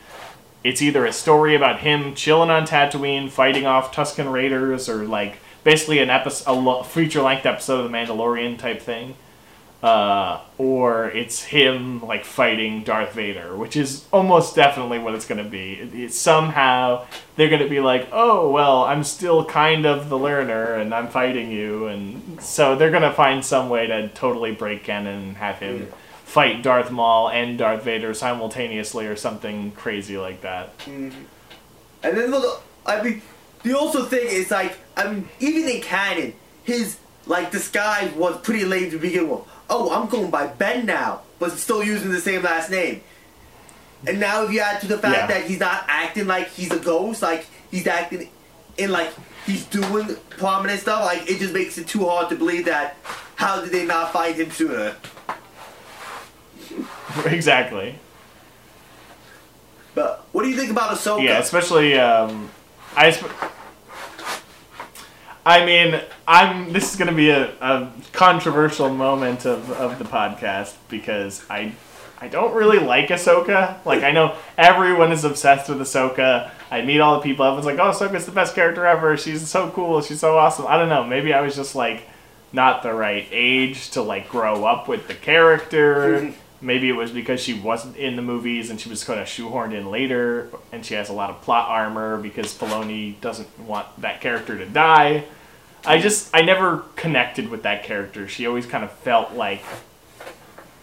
It's 0.63 0.81
either 0.81 1.05
a 1.05 1.13
story 1.13 1.55
about 1.55 1.79
him 1.79 2.15
chilling 2.15 2.49
on 2.49 2.65
Tatooine, 2.65 3.29
fighting 3.29 3.67
off 3.67 3.93
Tusken 3.93 4.31
Raiders, 4.31 4.89
or 4.89 5.05
like 5.05 5.37
basically 5.65 5.99
an 5.99 6.09
episode, 6.09 6.49
a 6.49 6.53
lo- 6.53 6.83
feature-length 6.83 7.45
episode 7.45 7.83
of 7.83 7.91
The 7.91 7.97
Mandalorian 7.97 8.57
type 8.57 8.81
thing, 8.81 9.15
uh, 9.83 10.39
or 10.57 11.09
it's 11.11 11.43
him 11.43 12.01
like 12.01 12.23
fighting 12.23 12.83
Darth 12.83 13.11
Vader, 13.13 13.55
which 13.57 13.75
is 13.75 14.05
almost 14.13 14.55
definitely 14.55 14.99
what 14.99 15.13
it's 15.13 15.25
going 15.25 15.43
to 15.43 15.49
be. 15.49 15.73
It, 15.73 15.93
it- 15.93 16.13
somehow 16.13 17.05
they're 17.35 17.49
going 17.49 17.61
to 17.61 17.69
be 17.69 17.81
like, 17.81 18.07
"Oh 18.13 18.49
well, 18.49 18.83
I'm 18.85 19.03
still 19.03 19.43
kind 19.45 19.85
of 19.85 20.07
the 20.09 20.17
learner, 20.17 20.75
and 20.75 20.93
I'm 20.93 21.09
fighting 21.09 21.51
you," 21.51 21.87
and 21.87 22.41
so 22.41 22.75
they're 22.75 22.89
going 22.91 23.03
to 23.03 23.11
find 23.13 23.43
some 23.43 23.67
way 23.69 23.85
to 23.87 24.07
totally 24.09 24.53
break 24.53 24.83
canon 24.85 25.21
and 25.23 25.37
have 25.37 25.59
him 25.59 25.91
fight 26.23 26.63
Darth 26.63 26.89
Maul 26.89 27.29
and 27.29 27.57
Darth 27.57 27.83
Vader 27.83 28.13
simultaneously, 28.13 29.05
or 29.07 29.15
something 29.15 29.71
crazy 29.71 30.17
like 30.17 30.41
that. 30.41 30.69
And 30.87 31.13
then 32.01 32.31
look, 32.31 32.61
I 32.85 33.01
mean, 33.03 33.21
the 33.65 33.77
also 33.77 34.05
thing 34.05 34.27
is 34.27 34.51
like, 34.51 34.77
I 34.95 35.11
mean, 35.11 35.27
even 35.39 35.67
in 35.67 35.81
canon, 35.81 36.33
his 36.63 36.97
like 37.25 37.51
disguise 37.51 38.11
was 38.13 38.39
pretty 38.41 38.63
lame 38.63 38.91
to 38.91 38.99
begin 38.99 39.27
with. 39.27 39.41
Oh, 39.69 39.91
I'm 39.91 40.07
going 40.07 40.29
by 40.29 40.47
Ben 40.47 40.85
now, 40.85 41.21
but 41.39 41.51
still 41.53 41.83
using 41.83 42.11
the 42.11 42.21
same 42.21 42.43
last 42.43 42.69
name. 42.69 43.01
And 44.07 44.19
now 44.19 44.43
if 44.43 44.51
you 44.51 44.59
add 44.59 44.79
to 44.81 44.87
the 44.87 44.99
fact 44.99 45.17
Yeah. 45.17 45.27
that 45.27 45.45
he's 45.47 45.59
not 45.59 45.85
acting 45.87 46.27
like 46.27 46.49
he's 46.49 46.71
a 46.71 46.77
ghost, 46.79 47.23
like 47.23 47.47
he's 47.71 47.87
acting 47.87 48.29
in 48.77 48.91
like 48.91 49.09
he's 49.47 49.65
doing 49.65 50.15
prominent 50.29 50.79
stuff, 50.81 51.03
like 51.03 51.27
it 51.29 51.39
just 51.39 51.53
makes 51.53 51.79
it 51.79 51.87
too 51.87 52.05
hard 52.05 52.29
to 52.29 52.35
believe 52.35 52.65
that. 52.65 52.97
How 53.35 53.59
did 53.61 53.71
they 53.71 53.85
not 53.85 54.13
find 54.13 54.35
him 54.35 54.51
sooner? 54.51 54.95
exactly. 57.25 57.97
But 59.95 60.25
what 60.31 60.43
do 60.43 60.49
you 60.49 60.57
think 60.57 60.69
about 60.71 60.91
Ahsoka? 60.91 61.23
Yeah, 61.23 61.39
especially 61.39 61.97
um, 61.97 62.49
I. 62.95 63.11
I 65.45 65.63
mean, 65.63 66.01
I'm. 66.27 66.73
This 66.73 66.91
is 66.91 66.97
going 66.97 67.09
to 67.09 67.15
be 67.15 67.29
a, 67.29 67.51
a 67.61 67.91
controversial 68.13 68.89
moment 68.89 69.45
of, 69.45 69.69
of 69.73 69.99
the 69.99 70.05
podcast 70.05 70.73
because 70.89 71.45
I, 71.51 71.73
I 72.19 72.27
don't 72.29 72.55
really 72.55 72.79
like 72.79 73.09
Ahsoka. 73.09 73.85
Like 73.85 74.01
I 74.01 74.11
know 74.11 74.35
everyone 74.57 75.11
is 75.11 75.23
obsessed 75.23 75.69
with 75.69 75.79
Ahsoka. 75.79 76.49
I 76.71 76.81
meet 76.81 76.99
all 76.99 77.17
the 77.17 77.21
people. 77.21 77.45
Everyone's 77.45 77.67
like, 77.67 77.77
"Oh, 77.77 77.91
Ahsoka's 77.91 78.25
the 78.25 78.31
best 78.31 78.55
character 78.55 78.87
ever. 78.87 79.17
She's 79.17 79.47
so 79.47 79.69
cool. 79.69 80.01
She's 80.01 80.19
so 80.19 80.35
awesome." 80.35 80.65
I 80.67 80.77
don't 80.77 80.89
know. 80.89 81.03
Maybe 81.03 81.31
I 81.31 81.41
was 81.41 81.55
just 81.55 81.75
like 81.75 82.09
not 82.51 82.81
the 82.81 82.93
right 82.93 83.27
age 83.31 83.91
to 83.91 84.01
like 84.01 84.29
grow 84.29 84.65
up 84.65 84.87
with 84.87 85.07
the 85.07 85.13
character. 85.13 86.33
Maybe 86.65 86.89
it 86.89 86.93
was 86.93 87.11
because 87.11 87.39
she 87.39 87.53
wasn't 87.53 87.95
in 87.95 88.15
the 88.15 88.23
movies 88.23 88.71
and 88.71 88.81
she 88.81 88.89
was 88.89 89.03
kind 89.03 89.19
of 89.19 89.27
shoehorned 89.27 89.75
in 89.75 89.91
later, 89.91 90.49
and 90.71 90.83
she 90.83 90.95
has 90.95 91.09
a 91.09 91.13
lot 91.13 91.29
of 91.29 91.39
plot 91.43 91.69
armor 91.69 92.17
because 92.17 92.57
Filoni 92.57 93.21
doesn't 93.21 93.59
want 93.59 93.85
that 94.01 94.19
character 94.19 94.57
to 94.57 94.65
die. 94.65 95.25
I 95.85 95.99
just 95.99 96.31
I 96.33 96.41
never 96.41 96.79
connected 96.95 97.49
with 97.49 97.61
that 97.63 97.83
character. 97.83 98.27
She 98.27 98.47
always 98.47 98.65
kind 98.65 98.83
of 98.83 98.91
felt 98.91 99.33
like 99.33 99.63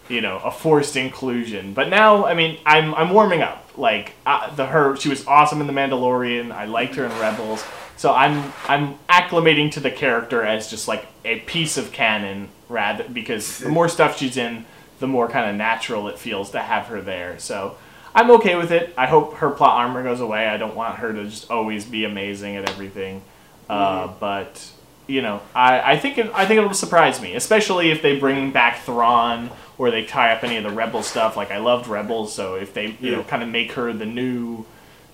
you 0.09 0.21
know 0.21 0.39
a 0.39 0.53
forced 0.53 0.97
inclusion. 0.97 1.75
But 1.75 1.89
now, 1.89 2.27
I 2.27 2.35
mean, 2.35 2.61
I'm 2.65 2.95
I'm 2.95 3.11
warming 3.11 3.43
up. 3.43 3.59
Like 3.77 4.13
uh, 4.25 4.55
the 4.55 4.67
her, 4.67 4.95
she 4.97 5.09
was 5.09 5.27
awesome 5.27 5.61
in 5.61 5.67
the 5.67 5.73
Mandalorian. 5.73 6.53
I 6.53 6.67
liked 6.67 6.95
her 6.95 7.05
in 7.05 7.11
Rebels. 7.19 7.65
So 7.97 8.15
I'm 8.15 8.53
I'm 8.69 8.99
acclimating 9.09 9.73
to 9.73 9.81
the 9.81 9.91
character 9.91 10.45
as 10.45 10.71
just 10.71 10.87
like 10.87 11.07
a 11.25 11.41
piece 11.41 11.77
of 11.77 11.91
canon, 11.91 12.51
rather 12.69 13.09
because 13.09 13.59
the 13.59 13.69
more 13.69 13.89
stuff 13.89 14.19
she's 14.19 14.37
in, 14.37 14.65
the 15.03 15.09
more 15.09 15.29
kind 15.29 15.51
of 15.51 15.57
natural 15.57 16.09
it 16.09 16.19
feels 16.19 16.53
to 16.53 16.61
have 16.61 16.87
her 16.87 17.03
there. 17.03 17.39
So 17.39 17.77
I'm 18.15 18.31
okay 18.31 18.55
with 18.55 18.71
it. 18.71 18.95
I 18.97 19.07
hope 19.07 19.35
her 19.35 19.51
plot 19.51 19.81
armor 19.81 20.03
goes 20.03 20.21
away. 20.21 20.47
I 20.47 20.57
don't 20.57 20.77
want 20.77 20.97
her 20.97 21.13
to 21.13 21.25
just 21.25 21.51
always 21.51 21.85
be 21.85 22.05
amazing 22.05 22.57
at 22.57 22.71
everything. 22.71 23.23
Uh, 23.69 24.09
but 24.21 24.71
you 25.07 25.21
know, 25.21 25.43
I, 25.55 25.93
I 25.93 25.99
think 25.99 26.19
it, 26.19 26.31
I 26.33 26.47
think 26.47 26.59
it'll 26.59 26.73
surprise 26.73 27.21
me, 27.21 27.35
especially 27.35 27.91
if 27.91 28.01
they 28.01 28.19
bring 28.19 28.53
back 28.53 28.83
Thrawn 28.83 29.51
or 29.77 29.91
they 29.91 30.05
tie 30.05 30.33
up 30.33 30.45
any 30.45 30.57
of 30.57 30.63
the 30.63 30.71
Rebel 30.71 31.03
stuff. 31.03 31.37
Like 31.37 31.51
I 31.51 31.59
loved 31.59 31.89
Rebels, 31.89 32.33
so 32.33 32.55
if 32.55 32.73
they 32.73 32.97
you 33.01 33.11
know 33.11 33.25
kind 33.25 33.43
of 33.43 33.49
make 33.49 33.73
her 33.73 33.93
the 33.93 34.07
new 34.07 34.65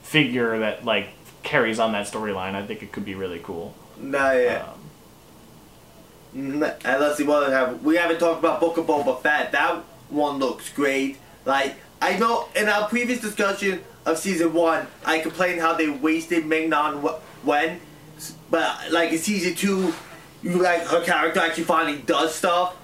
figure 0.03 0.59
that 0.59 0.85
like 0.85 1.09
carries 1.43 1.79
on 1.79 1.93
that 1.93 2.07
storyline, 2.07 2.55
I 2.55 2.67
think 2.67 2.83
it 2.83 2.93
could 2.93 3.07
be 3.07 3.15
really 3.15 3.41
cool. 3.43 3.75
Nah, 3.99 4.33
yeah. 4.33 4.65
Um, 4.71 4.78
And 6.35 6.61
let's 6.61 7.17
see 7.17 7.25
what 7.25 7.47
we 7.47 7.53
have. 7.53 7.83
We 7.83 7.97
haven't 7.97 8.19
talked 8.19 8.39
about 8.41 8.61
Book 8.61 8.77
of 8.77 8.87
Boba 8.87 9.21
Fett. 9.23 9.53
That 9.53 9.77
one 10.11 10.39
looks 10.39 10.71
great. 10.73 11.19
Like 11.45 11.77
I 12.03 12.19
know 12.19 12.49
in 12.55 12.69
our 12.69 12.89
previous 12.89 13.21
discussion 13.21 13.83
of 14.07 14.19
season 14.19 14.53
one, 14.53 14.87
I 15.05 15.19
complained 15.21 15.61
how 15.61 15.75
they 15.75 15.89
wasted 15.89 16.47
Ming 16.47 16.71
Wh- 16.73 17.47
Wen, 17.47 17.81
but 18.51 18.91
like 18.91 19.13
in 19.13 19.19
season 19.19 19.55
two, 19.55 19.93
you 20.43 20.63
like 20.63 20.83
her 20.83 21.03
character 21.05 21.41
actually 21.41 21.65
finally 21.65 21.99
does 21.99 22.35
stuff, 22.35 22.77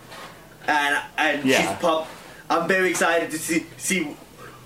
and 0.66 0.98
and 1.18 1.44
Yeah. 1.44 1.60
she's 1.60 1.78
pub. 1.80 2.06
I'm 2.50 2.66
very 2.68 2.90
excited 2.90 3.30
to 3.30 3.38
see 3.38 3.66
see 3.76 4.16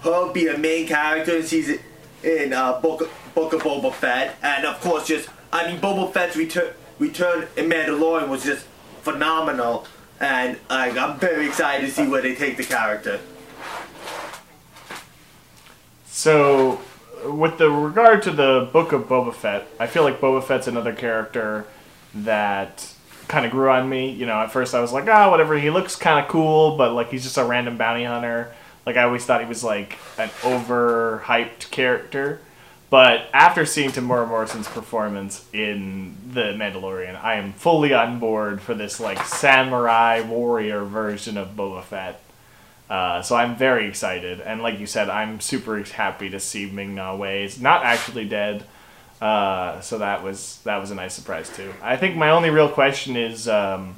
her 0.03 0.33
be 0.33 0.47
a 0.49 0.57
main 0.57 0.87
character 0.87 1.37
in 1.37 1.43
season 1.43 1.81
in 2.23 2.53
uh, 2.53 2.81
Book 2.81 3.09
Book 3.35 3.53
of 3.53 3.63
Boba 3.63 3.93
Fett, 3.93 4.37
and 4.43 4.65
of 4.65 4.81
course 4.81 5.07
just 5.07 5.29
I 5.53 5.67
mean 5.71 5.81
Boba 5.81 6.13
Fett's 6.13 6.37
return 6.37 6.73
return 6.99 7.49
in 7.57 7.69
Mandalorian 7.69 8.29
was 8.29 8.45
just 8.45 8.67
phenomenal, 9.03 9.87
and 10.21 10.59
like 10.69 10.97
I'm 10.97 11.19
very 11.19 11.47
excited 11.47 11.87
to 11.87 11.93
see 11.93 12.07
where 12.07 12.23
they 12.23 12.35
take 12.35 12.57
the 12.57 12.65
character. 12.65 13.21
So, 16.07 16.81
with 17.25 17.59
the 17.59 17.71
regard 17.71 18.23
to 18.25 18.31
the 18.31 18.69
book 18.73 18.93
of 18.93 19.03
Boba 19.03 19.33
Fett, 19.33 19.69
I 19.79 19.87
feel 19.87 20.03
like 20.03 20.21
Boba 20.21 20.43
Fett's 20.43 20.67
another 20.67 20.93
character 20.93 21.67
that 22.15 22.93
kind 23.29 23.47
of 23.47 23.53
grew 23.53 23.71
on 23.71 23.89
me. 23.89 24.11
You 24.11 24.27
know, 24.27 24.41
at 24.41 24.51
first 24.51 24.75
I 24.75 24.81
was 24.81 24.93
like, 24.93 25.07
ah, 25.09 25.31
whatever. 25.31 25.59
He 25.59 25.71
looks 25.71 25.95
kind 25.95 26.25
of 26.25 26.31
cool, 26.31 26.77
but 26.77 26.93
like 26.93 27.11
he's 27.11 27.23
just 27.23 27.39
a 27.39 27.45
random 27.45 27.77
bounty 27.77 28.05
hunter. 28.05 28.53
Like 28.85 28.97
I 28.97 29.05
always 29.05 29.25
thought 29.25 29.41
he 29.41 29.47
was 29.47 29.63
like 29.63 29.97
an 30.19 30.29
overhyped 30.41 31.71
character. 31.71 32.41
But 32.91 33.29
after 33.35 33.67
seeing 33.67 33.91
Temuera 33.91 34.27
Morrison's 34.27 34.69
performance 34.69 35.45
in 35.53 36.17
The 36.33 36.55
Mandalorian, 36.55 37.23
I 37.23 37.35
am 37.35 37.53
fully 37.53 37.93
on 37.93 38.19
board 38.19 38.63
for 38.63 38.75
this 38.75 38.99
like 38.99 39.23
samurai 39.27 40.23
warrior 40.23 40.85
version 40.85 41.37
of 41.37 41.55
Boba 41.55 41.83
Fett. 41.83 42.23
Uh, 42.89 43.21
so 43.21 43.37
I'm 43.37 43.55
very 43.57 43.87
excited, 43.87 44.41
and 44.41 44.63
like 44.63 44.81
you 44.81 44.87
said, 44.87 45.11
I'm 45.11 45.41
super 45.41 45.83
happy 45.83 46.31
to 46.31 46.41
see 46.41 46.71
Ming 46.71 46.95
Na 46.95 47.15
Wen 47.15 47.43
is 47.43 47.61
not 47.61 47.85
actually 47.85 48.27
dead. 48.27 48.65
Uh, 49.21 49.81
so 49.81 49.99
that 49.99 50.23
was 50.23 50.61
that 50.65 50.79
was 50.79 50.91
a 50.91 50.95
nice 50.95 51.13
surprise 51.13 51.55
too. 51.55 51.75
I 51.83 51.97
think 51.97 52.17
my 52.17 52.31
only 52.31 52.49
real 52.49 52.69
question 52.69 53.17
is 53.17 53.47
um, 53.49 53.97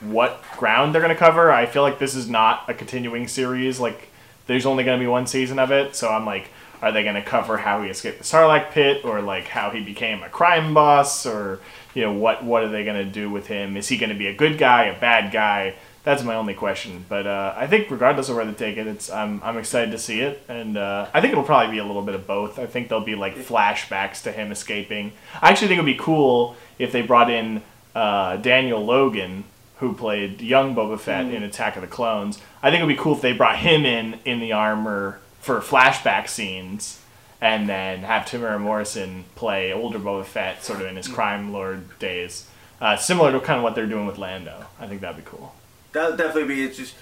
what 0.00 0.42
ground 0.56 0.94
they're 0.94 1.02
going 1.02 1.14
to 1.14 1.18
cover. 1.18 1.52
I 1.52 1.66
feel 1.66 1.82
like 1.82 1.98
this 1.98 2.14
is 2.14 2.28
not 2.28 2.64
a 2.68 2.74
continuing 2.74 3.28
series. 3.28 3.78
Like 3.78 4.08
there's 4.46 4.64
only 4.64 4.84
going 4.84 4.98
to 4.98 5.02
be 5.02 5.08
one 5.08 5.26
season 5.26 5.58
of 5.58 5.70
it, 5.70 5.94
so 5.94 6.08
I'm 6.08 6.24
like, 6.24 6.48
are 6.82 6.90
they 6.90 7.04
going 7.04 7.14
to 7.14 7.22
cover 7.22 7.56
how 7.56 7.80
he 7.82 7.88
escaped 7.88 8.18
the 8.18 8.24
Sarlacc 8.24 8.72
pit, 8.72 9.04
or 9.04 9.22
like 9.22 9.46
how 9.46 9.70
he 9.70 9.80
became 9.80 10.22
a 10.24 10.28
crime 10.28 10.74
boss, 10.74 11.24
or 11.24 11.60
you 11.94 12.02
know 12.02 12.12
what 12.12 12.44
what 12.44 12.64
are 12.64 12.68
they 12.68 12.84
going 12.84 12.96
to 12.96 13.10
do 13.10 13.30
with 13.30 13.46
him? 13.46 13.76
Is 13.76 13.88
he 13.88 13.96
going 13.96 14.10
to 14.10 14.18
be 14.18 14.26
a 14.26 14.34
good 14.34 14.58
guy, 14.58 14.86
a 14.86 14.98
bad 14.98 15.32
guy? 15.32 15.76
That's 16.02 16.24
my 16.24 16.34
only 16.34 16.54
question. 16.54 17.04
But 17.08 17.28
uh, 17.28 17.54
I 17.56 17.68
think 17.68 17.88
regardless 17.88 18.28
of 18.28 18.34
where 18.34 18.44
they 18.44 18.52
take 18.52 18.76
it, 18.76 18.88
it's 18.88 19.10
I'm 19.10 19.40
I'm 19.44 19.56
excited 19.56 19.92
to 19.92 19.98
see 19.98 20.20
it, 20.20 20.42
and 20.48 20.76
uh, 20.76 21.08
I 21.14 21.20
think 21.20 21.32
it'll 21.32 21.44
probably 21.44 21.70
be 21.70 21.78
a 21.78 21.84
little 21.84 22.02
bit 22.02 22.16
of 22.16 22.26
both. 22.26 22.58
I 22.58 22.66
think 22.66 22.88
there'll 22.88 23.04
be 23.04 23.14
like 23.14 23.36
flashbacks 23.36 24.20
to 24.24 24.32
him 24.32 24.50
escaping. 24.50 25.12
I 25.40 25.50
actually 25.50 25.68
think 25.68 25.78
it'd 25.78 25.86
be 25.86 26.02
cool 26.02 26.56
if 26.80 26.90
they 26.90 27.02
brought 27.02 27.30
in 27.30 27.62
uh, 27.94 28.38
Daniel 28.38 28.84
Logan, 28.84 29.44
who 29.78 29.94
played 29.94 30.40
young 30.40 30.74
Boba 30.74 30.98
Fett 30.98 31.26
in 31.26 31.44
Attack 31.44 31.76
of 31.76 31.82
the 31.82 31.88
Clones. 31.88 32.40
I 32.60 32.70
think 32.70 32.82
it'd 32.82 32.88
be 32.96 33.00
cool 33.00 33.14
if 33.14 33.20
they 33.20 33.32
brought 33.32 33.58
him 33.58 33.86
in 33.86 34.18
in 34.24 34.40
the 34.40 34.52
armor 34.52 35.20
for 35.42 35.60
flashback 35.60 36.28
scenes. 36.28 36.98
And 37.40 37.68
then 37.68 38.04
have 38.04 38.24
Temuera 38.24 38.60
Morrison 38.60 39.24
play 39.34 39.72
older 39.72 39.98
Boba 39.98 40.24
Fett, 40.24 40.62
sort 40.62 40.80
of 40.80 40.86
in 40.86 40.94
his 40.94 41.08
crime 41.08 41.52
lord 41.52 41.98
days, 41.98 42.46
uh, 42.80 42.96
similar 42.96 43.32
to 43.32 43.40
kind 43.40 43.56
of 43.58 43.64
what 43.64 43.74
they're 43.74 43.88
doing 43.88 44.06
with 44.06 44.16
Lando. 44.16 44.64
I 44.78 44.86
think 44.86 45.00
that'd 45.00 45.16
be 45.16 45.28
cool. 45.28 45.52
That 45.90 46.10
would 46.10 46.18
definitely 46.18 46.54
be 46.54 46.64
interest, 46.64 46.94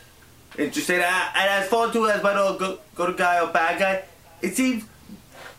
interesting. 0.59 0.97
And 0.97 1.05
as 1.05 1.69
far 1.69 1.93
to 1.93 2.09
as 2.09 2.23
whether 2.23 2.55
a 2.55 2.57
good, 2.59 2.79
good 2.95 3.19
guy 3.19 3.39
or 3.39 3.53
bad 3.53 3.79
guy, 3.79 4.03
it 4.41 4.57
seems 4.57 4.85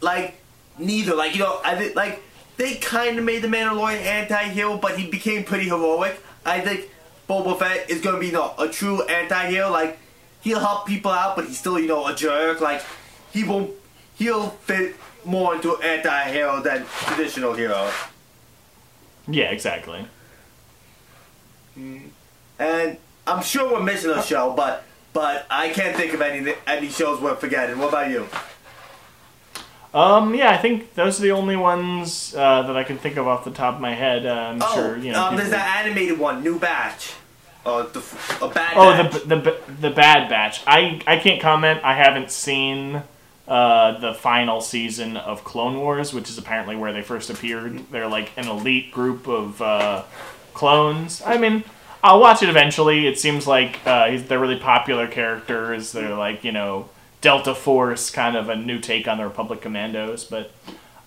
like 0.01 0.41
neither. 0.79 1.13
Like 1.15 1.35
you 1.35 1.41
know, 1.41 1.61
I 1.63 1.75
think 1.75 1.95
like 1.95 2.23
they 2.57 2.75
kind 2.75 3.19
of 3.19 3.23
made 3.23 3.43
the 3.43 3.47
Mandalorian 3.47 4.01
anti-hero, 4.01 4.77
but 4.77 4.97
he 4.97 5.09
became 5.11 5.43
pretty 5.43 5.65
heroic. 5.65 6.19
I 6.43 6.59
think 6.59 6.89
Boba 7.29 7.59
Fett 7.59 7.89
is 7.89 8.01
gonna 8.01 8.19
be 8.19 8.27
you 8.27 8.33
know, 8.33 8.55
a 8.57 8.67
true 8.67 9.03
anti-hero. 9.03 9.69
Like 9.69 9.99
he'll 10.41 10.59
help 10.59 10.85
people 10.87 11.11
out, 11.11 11.35
but 11.35 11.45
he's 11.45 11.57
still 11.59 11.79
you 11.79 11.87
know 11.87 12.07
a 12.07 12.15
jerk. 12.15 12.61
Like 12.61 12.83
he 13.31 13.43
won't 13.43 13.71
he'll 14.15 14.49
fit 14.49 14.95
more 15.25 15.55
into 15.55 15.77
anti-hero 15.81 16.61
than 16.61 16.85
traditional 17.05 17.53
hero. 17.53 17.89
Yeah, 19.27 19.51
exactly. 19.51 20.05
And 21.75 22.97
I'm 23.27 23.41
sure 23.43 23.71
we're 23.71 23.83
missing 23.83 24.11
a 24.11 24.21
show, 24.23 24.53
but 24.53 24.83
but 25.13 25.45
I 25.49 25.69
can't 25.69 25.95
think 25.95 26.13
of 26.13 26.21
any 26.21 26.53
any 26.67 26.89
shows 26.89 27.21
worth 27.21 27.39
forgetting. 27.39 27.77
What 27.79 27.89
about 27.89 28.09
you? 28.11 28.27
Um, 29.93 30.33
yeah, 30.35 30.51
I 30.51 30.57
think 30.57 30.93
those 30.93 31.19
are 31.19 31.23
the 31.23 31.31
only 31.31 31.57
ones 31.57 32.33
uh, 32.33 32.61
that 32.63 32.77
I 32.77 32.83
can 32.85 32.97
think 32.97 33.17
of 33.17 33.27
off 33.27 33.43
the 33.43 33.51
top 33.51 33.75
of 33.75 33.81
my 33.81 33.93
head. 33.93 34.25
Uh, 34.25 34.31
I'm 34.53 34.61
Oh, 34.61 34.73
sure 34.73 34.97
you 34.97 35.11
know. 35.11 35.25
um, 35.25 35.35
there's 35.35 35.49
that 35.49 35.83
animated 35.85 36.17
one, 36.17 36.41
New 36.43 36.57
Batch. 36.59 37.11
Oh, 37.65 37.83
the 37.83 37.99
a 38.43 38.49
bad. 38.49 38.73
Oh, 38.75 38.91
Batch. 38.91 39.13
the, 39.23 39.35
the 39.35 39.57
the 39.81 39.89
Bad 39.91 40.29
Batch. 40.29 40.61
I 40.65 41.01
I 41.05 41.17
can't 41.17 41.39
comment. 41.41 41.81
I 41.83 41.93
haven't 41.95 42.31
seen 42.31 43.03
uh, 43.47 43.99
the 43.99 44.13
final 44.15 44.61
season 44.61 45.15
of 45.17 45.43
Clone 45.43 45.77
Wars, 45.77 46.13
which 46.13 46.29
is 46.29 46.37
apparently 46.37 46.75
where 46.75 46.91
they 46.93 47.01
first 47.03 47.29
appeared. 47.29 47.91
They're 47.91 48.07
like 48.07 48.31
an 48.37 48.47
elite 48.47 48.91
group 48.91 49.27
of 49.27 49.61
uh, 49.61 50.03
clones. 50.53 51.21
I 51.25 51.37
mean, 51.37 51.63
I'll 52.03 52.19
watch 52.19 52.41
it 52.41 52.49
eventually. 52.49 53.05
It 53.07 53.19
seems 53.19 53.45
like 53.45 53.79
uh, 53.85 54.07
he's- 54.09 54.23
they're 54.27 54.39
really 54.39 54.59
popular 54.59 55.07
characters. 55.07 55.91
They're 55.91 56.15
like 56.15 56.43
you 56.43 56.51
know 56.51 56.89
Delta 57.21 57.53
Force, 57.53 58.09
kind 58.09 58.35
of 58.35 58.49
a 58.49 58.55
new 58.55 58.79
take 58.79 59.07
on 59.07 59.17
the 59.19 59.23
Republic 59.25 59.61
Commandos. 59.61 60.23
But 60.23 60.51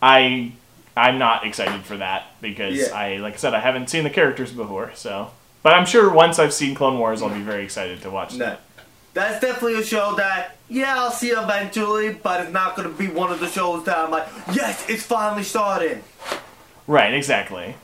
I 0.01 0.53
I'm 0.97 1.19
not 1.19 1.45
excited 1.45 1.83
for 1.85 1.97
that 1.97 2.27
because 2.41 2.77
Yeah. 2.77 2.95
I 2.95 3.17
like 3.17 3.35
I 3.35 3.37
said 3.39 3.55
I 3.55 3.61
haven't 3.61 3.91
seen 3.91 4.05
the 4.05 4.11
characters 4.11 4.53
before. 4.53 4.93
So. 4.95 5.31
But 5.65 5.73
I'm 5.75 5.87
sure 5.87 6.11
once 6.13 6.39
I've 6.39 6.53
seen 6.53 6.75
Clone 6.75 6.99
Wars, 6.99 7.23
I'll 7.23 7.31
be 7.31 7.41
very 7.41 7.65
excited 7.65 8.03
to 8.03 8.11
watch 8.11 8.35
No. 8.35 8.45
that. 8.45 8.61
That's 9.15 9.41
definitely 9.41 9.81
a 9.81 9.85
show 9.85 10.15
that, 10.17 10.57
yeah, 10.69 10.95
I'll 10.99 11.11
see 11.11 11.31
eventually, 11.31 12.13
but 12.13 12.43
it's 12.43 12.53
not 12.53 12.77
going 12.77 12.87
to 12.89 12.95
be 12.95 13.07
one 13.09 13.33
of 13.33 13.41
the 13.41 13.49
shows 13.49 13.85
that 13.85 13.97
I'm 13.97 14.11
like, 14.11 14.29
yes, 14.53 14.85
it's 14.91 15.03
finally 15.05 15.43
starting. 15.43 16.03
Right, 16.87 17.15
exactly. 17.15 17.77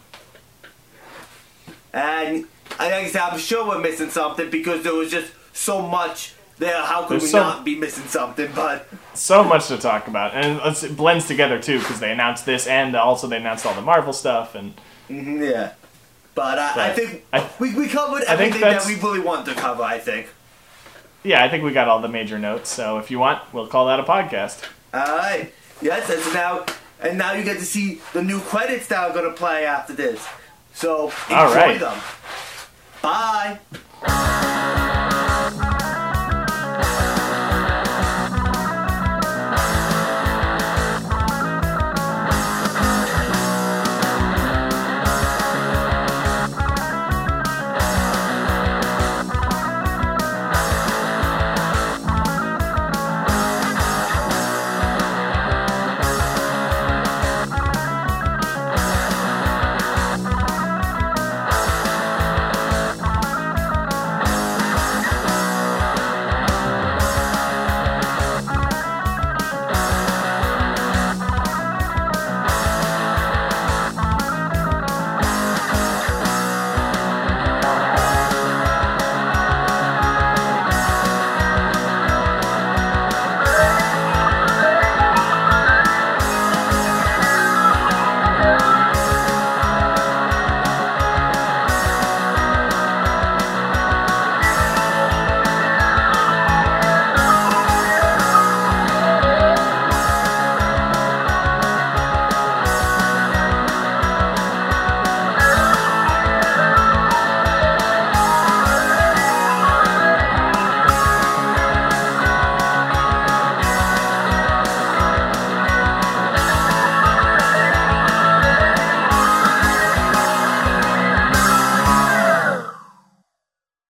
And 1.93 2.45
I 2.79 2.85
like 2.91 2.93
I 2.93 3.09
said, 3.09 3.23
I'm 3.23 3.39
sure 3.39 3.67
we're 3.67 3.81
missing 3.81 4.11
something 4.11 4.51
because 4.51 4.83
there 4.83 4.95
was 4.95 5.11
just 5.11 5.33
so 5.55 5.81
much 5.83 6.35
there. 6.59 6.83
How 6.83 7.03
could 7.03 7.13
There's 7.15 7.23
we 7.23 7.29
so- 7.31 7.41
not 7.41 7.65
be 7.65 7.77
missing 7.77 8.05
something? 8.09 8.51
But 8.55 8.87
So 9.15 9.43
much 9.43 9.69
to 9.69 9.79
talk 9.79 10.07
about, 10.07 10.35
and 10.35 10.61
it 10.85 10.97
blends 10.97 11.27
together 11.27 11.59
too 11.61 11.79
because 11.79 11.99
they 12.01 12.13
announced 12.13 12.45
this 12.45 12.67
and 12.67 12.95
also 12.95 13.27
they 13.27 13.39
announced 13.39 13.65
all 13.65 13.75
the 13.75 13.81
Marvel 13.83 14.13
stuff. 14.13 14.55
And 14.55 14.75
mhm, 15.09 15.51
yeah. 15.51 15.73
But 16.41 16.59
uh, 16.59 16.73
I, 16.77 16.89
I 16.89 16.93
think 16.95 17.25
I- 17.35 17.51
we, 17.59 17.75
we 17.75 17.87
covered 17.87 18.23
everything 18.23 18.63
that 18.63 18.87
we 18.87 18.95
really 18.95 19.21
want 19.21 19.45
to 19.47 19.55
cover, 19.55 19.83
I 19.83 19.99
think. 19.99 20.29
yeah, 21.23 21.45
I 21.45 21.51
think 21.51 21.65
we 21.65 21.71
got 21.73 21.87
all 21.87 22.01
the 22.01 22.09
major 22.09 22.39
notes. 22.39 22.71
So 22.71 22.97
if 22.99 23.11
you 23.11 23.19
want, 23.19 23.43
we'll 23.53 23.67
call 23.67 23.87
that 23.89 24.01
a 24.01 24.05
podcast. 24.05 24.65
Alright. 24.95 25.53
Yes, 25.83 26.09
and 26.09 26.35
now 26.35 26.65
and 27.01 27.19
now 27.19 27.33
you 27.35 27.45
get 27.45 27.59
to 27.59 27.65
see 27.67 28.01
the 28.15 28.23
new 28.23 28.41
credits 28.41 28.87
that 28.89 28.99
are 29.11 29.13
gonna 29.15 29.33
play 29.35 29.67
after 29.67 29.93
this. 29.93 30.27
So 30.73 31.09
enjoy 31.29 31.35
All 31.35 31.55
right. 31.55 31.79
them. 31.79 31.99
Bye. 33.03 34.87